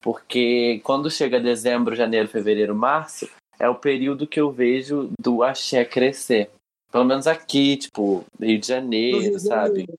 [0.03, 3.29] Porque quando chega dezembro, janeiro, fevereiro, março,
[3.59, 6.51] é o período que eu vejo do axé crescer.
[6.91, 9.81] Pelo menos aqui, tipo, Rio de Janeiro, Rio de sabe?
[9.81, 9.99] Janeiro,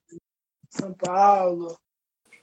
[0.68, 1.76] São Paulo.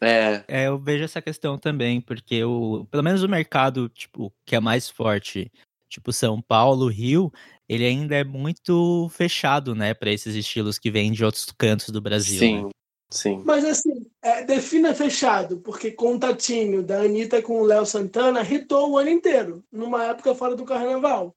[0.01, 4.55] É, É, eu vejo essa questão também, porque o, pelo menos o mercado, tipo, que
[4.55, 5.51] é mais forte,
[5.89, 7.31] tipo São Paulo, Rio,
[7.67, 12.01] ele ainda é muito fechado, né, para esses estilos que vêm de outros cantos do
[12.01, 12.39] Brasil.
[12.39, 12.69] sim, né?
[13.11, 13.43] sim.
[13.45, 18.41] Mas assim, é, defina fechado, porque com o Tatinho, da Anitta com o Léo Santana,
[18.41, 21.35] hitou o ano inteiro, numa época fora do carnaval.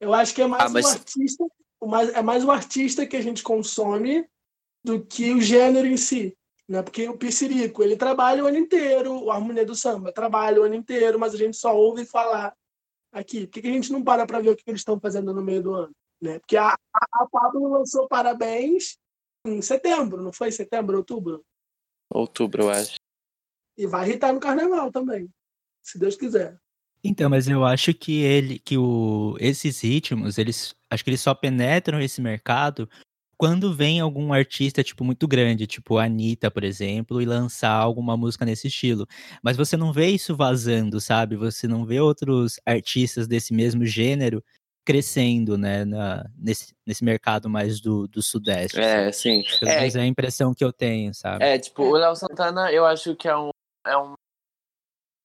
[0.00, 1.44] Eu acho que é mais Ah, mas- o artista,
[1.80, 4.26] o mais, é mais o artista que a gente consome
[4.82, 6.34] do que o gênero em si.
[6.70, 6.84] Né?
[6.84, 10.76] Porque o Piscirico, ele trabalha o ano inteiro, o Harmonia do Samba trabalha o ano
[10.76, 12.56] inteiro, mas a gente só ouve falar
[13.10, 13.48] aqui.
[13.48, 15.34] Por que que a gente não para para ver o que que eles estão fazendo
[15.34, 15.92] no meio do ano?
[16.22, 16.38] Né?
[16.38, 18.96] Porque a, a, a Pablo lançou Parabéns
[19.44, 20.52] em setembro, não foi?
[20.52, 21.44] Setembro, outubro?
[22.08, 22.94] Outubro, eu acho.
[23.76, 25.28] E vai irritar no carnaval também,
[25.82, 26.56] se Deus quiser.
[27.02, 31.34] Então, mas eu acho que ele, que o, esses ritmos, eles, acho que eles só
[31.34, 32.88] penetram esse mercado
[33.40, 38.14] quando vem algum artista, tipo, muito grande, tipo a Anitta, por exemplo, e lançar alguma
[38.14, 39.06] música nesse estilo.
[39.42, 41.36] Mas você não vê isso vazando, sabe?
[41.36, 44.44] Você não vê outros artistas desse mesmo gênero
[44.84, 48.78] crescendo, né, na, nesse, nesse mercado mais do, do Sudeste.
[48.78, 49.12] É, sabe?
[49.14, 49.58] sim.
[49.58, 51.42] Pelo É, é a impressão que eu tenho, sabe?
[51.42, 53.48] É, tipo, o Léo Santana, eu acho que é um,
[53.86, 54.12] é um,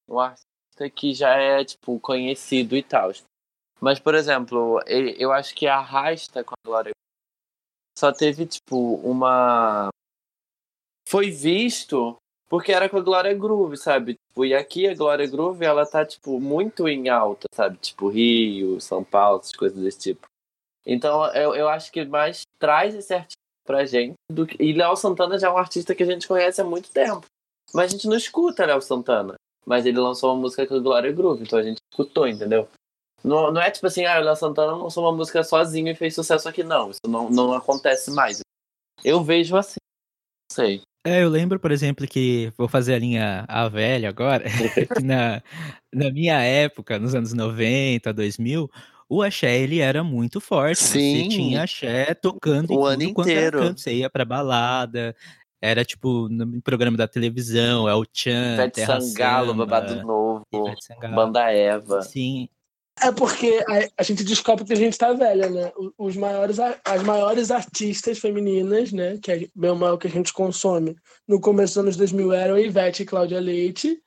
[0.07, 3.11] um artista que já é, tipo, conhecido e tal.
[3.81, 6.95] Mas, por exemplo, eu acho que a Arrasta com a Glória
[7.97, 9.89] só teve, tipo, uma.
[11.07, 12.17] Foi visto
[12.47, 14.15] porque era com a Glória Groove, sabe?
[14.29, 17.77] Tipo, e aqui a Glória Groove, ela tá, tipo, muito em alta, sabe?
[17.77, 20.27] Tipo, Rio, São Paulo, essas coisas desse tipo.
[20.85, 23.35] Então, eu, eu acho que mais traz esse artista
[23.65, 24.13] pra gente.
[24.31, 24.61] Do que...
[24.61, 27.25] E Léo Santana já é um artista que a gente conhece há muito tempo.
[27.73, 29.33] Mas a gente não escuta Léo Santana.
[29.65, 32.67] Mas ele lançou uma música com a Glória Groove, então a gente escutou, entendeu?
[33.25, 36.13] Não, não é tipo assim, ah, o Léo Santana lançou uma música sozinho e fez
[36.13, 36.91] sucesso aqui, não.
[36.91, 38.39] Isso não, não acontece mais.
[39.03, 39.79] Eu vejo assim.
[40.51, 40.81] Não sei.
[41.05, 44.43] É, eu lembro, por exemplo, que vou fazer a linha A velha agora,
[44.97, 45.41] que na,
[45.93, 48.69] na minha época, nos anos 90, 2000,
[49.07, 50.81] o axé ele era muito forte.
[50.81, 51.23] Sim.
[51.23, 53.59] Você tinha axé tocando O ano inteiro.
[53.59, 53.81] canto.
[53.81, 55.15] Você ia pra balada,
[55.61, 60.45] era tipo no programa da televisão, é o Tchan, Ivete Terra Sangalo, Samba, Babado Novo.
[61.13, 62.01] Banda Eva.
[62.01, 62.49] Sim,
[63.01, 65.71] É porque a, a gente descobre que a gente tá velha, né?
[65.75, 69.17] O- Os maiores, a- as maiores artistas femininas, né?
[69.21, 70.95] Que é bem ou mal que a gente consome
[71.27, 73.99] no começo dos anos 2000 eram Ivete e Cláudia Leite.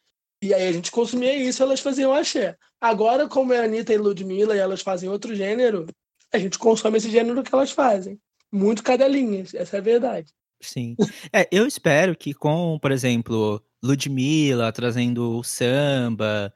[0.43, 2.57] E aí a gente consumia isso, elas faziam axé.
[2.81, 5.87] Agora, como é a Anitta e Ludmilla e elas fazem outro gênero,
[6.33, 8.19] a gente consome esse gênero que elas fazem.
[8.51, 10.33] Muito cadelinhas, essa é a verdade.
[10.63, 10.97] Sim.
[11.33, 16.53] É, eu espero que com, por exemplo, Ludmilla trazendo o samba,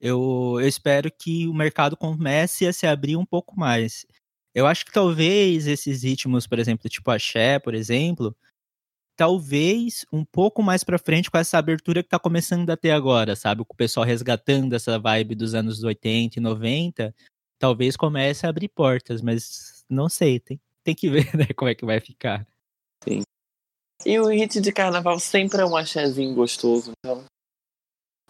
[0.00, 4.06] eu, eu espero que o mercado comece a se abrir um pouco mais.
[4.54, 8.34] Eu acho que talvez esses ritmos, por exemplo, tipo axé, por exemplo,
[9.16, 13.34] talvez um pouco mais pra frente com essa abertura que tá começando a ter agora,
[13.36, 13.64] sabe?
[13.64, 17.14] Com o pessoal resgatando essa vibe dos anos 80 e 90,
[17.58, 21.74] talvez comece a abrir portas, mas não sei, tem, tem que ver, né, como é
[21.74, 22.46] que vai ficar.
[24.04, 27.24] E o hit de carnaval sempre é um axézinho gostoso, então.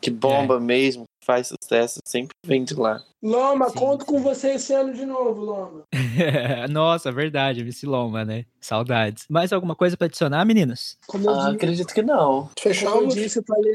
[0.01, 0.12] Que É.
[0.12, 3.03] bomba mesmo, que faz sucesso, sempre vem de lá.
[3.22, 5.83] Loma, Sim, conto com você esse ano de novo, Loma.
[6.70, 8.45] Nossa, verdade, MC Loma, né?
[8.61, 9.27] Saudades.
[9.29, 10.97] Mais alguma coisa pra adicionar, meninas?
[11.07, 12.16] Como eu Ah, disse, acredito que não.
[12.16, 13.14] como eu Fechamos?
[13.14, 13.74] disse, eu falei,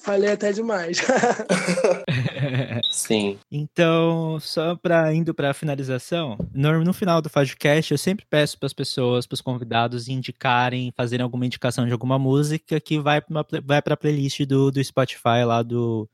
[0.00, 0.98] Falei até demais.
[2.90, 3.38] Sim.
[3.50, 8.58] Então, só para indo para a finalização, no, no, final do Fajocast eu sempre peço
[8.58, 13.20] para as pessoas, para os convidados indicarem, fazerem alguma indicação de alguma música que vai
[13.20, 16.08] para vai a playlist do, do Spotify lá do,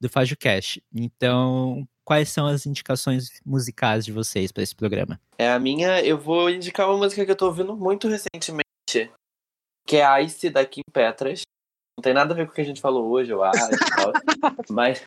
[0.00, 0.82] do Fajocast.
[0.92, 5.20] Então, quais são as indicações musicais de vocês para esse programa?
[5.38, 9.12] É a minha, eu vou indicar uma música que eu tô ouvindo muito recentemente,
[9.86, 11.42] que é Ice da Kim Petras.
[11.98, 13.60] Não tem nada a ver com o que a gente falou hoje, eu acho.
[14.70, 15.02] Mas,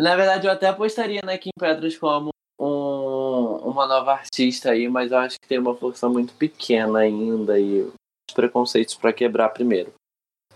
[0.00, 5.10] na verdade, eu até apostaria na Kim Petras como um, uma nova artista aí, mas
[5.10, 9.92] eu acho que tem uma força muito pequena ainda e os preconceitos para quebrar primeiro.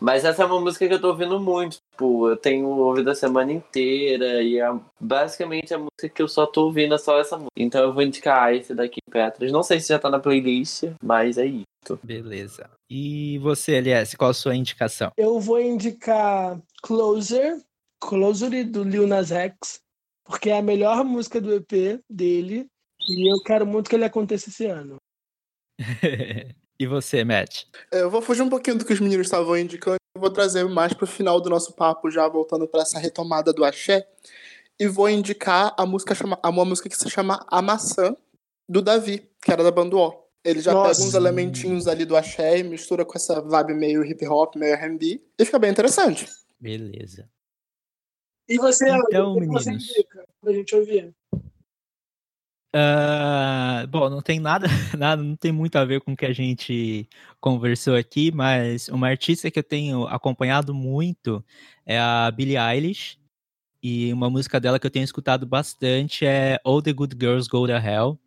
[0.00, 3.14] Mas essa é uma música que eu tô ouvindo muito, tipo, eu tenho ouvido a
[3.14, 4.68] semana inteira e é
[5.00, 7.52] basicamente a música que eu só tô ouvindo é só essa música.
[7.56, 9.50] Então eu vou indicar esse daqui, Petras.
[9.50, 11.98] Não sei se já tá na playlist, mas é isso.
[12.02, 12.68] Beleza.
[12.90, 15.10] E você, LS, qual a sua indicação?
[15.16, 17.60] Eu vou indicar Closer,
[18.00, 19.80] Closer do Lil Nas X,
[20.24, 22.66] porque é a melhor música do EP dele
[23.08, 24.96] e eu quero muito que ele aconteça esse ano.
[26.78, 27.64] e você, Matt?
[27.92, 30.92] É, eu vou fugir um pouquinho do que os meninos estavam indicando, vou trazer mais
[30.92, 34.08] pro final do nosso papo, já voltando para essa retomada do axé,
[34.78, 38.16] e vou indicar a música chama, uma música que se chama A Maçã
[38.68, 40.26] do Davi, que era da banda O.
[40.44, 40.94] Ele já Nossa.
[40.94, 44.74] pega uns elementinhos ali do axé e mistura com essa vibe meio hip hop, meio
[44.74, 46.26] R&B, e fica bem interessante.
[46.60, 47.28] Beleza.
[48.48, 51.12] E você, então, que meninos, você indica pra gente ouvir?
[52.76, 54.66] Uh, bom, não tem nada,
[54.98, 57.08] nada, não tem muito a ver com o que a gente
[57.40, 61.42] conversou aqui, mas uma artista que eu tenho acompanhado muito
[61.86, 63.18] é a Billie Eilish.
[63.82, 67.66] E uma música dela que eu tenho escutado bastante é All the Good Girls Go
[67.66, 68.18] to Hell.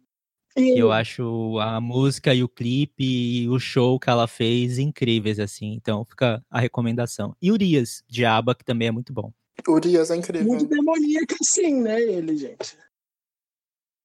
[0.57, 5.39] E eu acho a música e o clipe e o show que ela fez incríveis,
[5.39, 5.73] assim.
[5.73, 7.35] Então fica a recomendação.
[7.41, 9.31] E Urias, de ABBA, que também é muito bom.
[9.67, 10.47] Urias é incrível.
[10.47, 12.77] Muito demoníaco sim, né, ele, gente?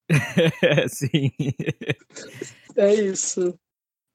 [0.89, 1.31] sim.
[2.77, 3.59] É isso.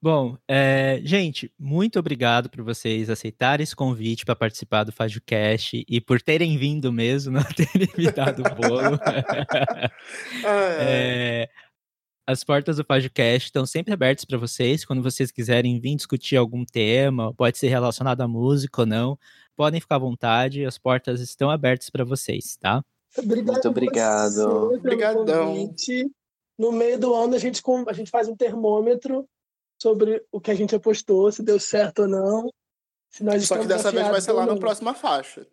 [0.02, 6.00] Bom, é, gente, muito obrigado por vocês aceitarem esse convite para participar do FajoCast e
[6.00, 8.98] por terem vindo mesmo, não terem me dado o bolo.
[10.80, 11.50] é,
[12.26, 14.86] as portas do podcast estão sempre abertas para vocês.
[14.86, 19.18] Quando vocês quiserem vir discutir algum tema, pode ser relacionado à música ou não,
[19.54, 20.64] podem ficar à vontade.
[20.64, 22.82] As portas estão abertas para vocês, tá?
[23.18, 24.74] Obrigado Muito obrigado.
[24.74, 25.74] Obrigadão.
[26.58, 29.26] No meio do ano a gente, a gente faz um termômetro
[29.80, 32.50] sobre o que a gente apostou, se deu certo ou não.
[33.40, 35.46] Só que dessa vez vai ser lá na próxima faixa.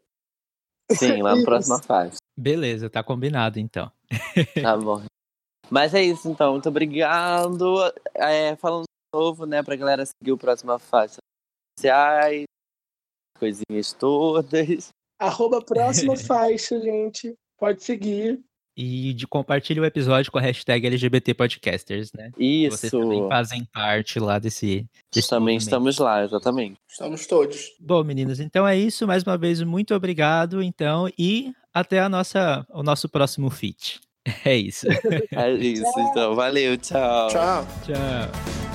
[0.92, 2.18] Sim, lá na próxima faixa.
[2.38, 3.92] Beleza, tá combinado então.
[4.62, 5.04] Tá bom.
[5.70, 6.54] Mas é isso, então.
[6.54, 7.76] Muito obrigado.
[8.14, 11.18] É, falando de novo, né, pra galera seguir o próxima faixa
[11.78, 12.46] sociais,
[13.38, 14.90] coisinhas todas.
[15.20, 17.36] Arroba próxima faixa, gente.
[17.58, 18.40] Pode seguir.
[18.80, 22.30] E de compartilhe o episódio com a hashtag LGBT Podcasters, né?
[22.38, 22.78] Isso.
[22.78, 24.86] Vocês também fazem parte lá desse.
[25.12, 25.62] desse também movimento.
[25.62, 26.78] estamos lá, exatamente.
[26.88, 27.72] Estamos todos.
[27.80, 29.08] Bom, meninos, então é isso.
[29.08, 34.00] Mais uma vez, muito obrigado, então, e até a nossa, o nosso próximo feat.
[34.44, 34.86] É isso.
[35.32, 36.36] É isso, então.
[36.36, 37.30] Valeu, tchau.
[37.30, 37.66] Tchau.
[37.86, 38.67] Tchau.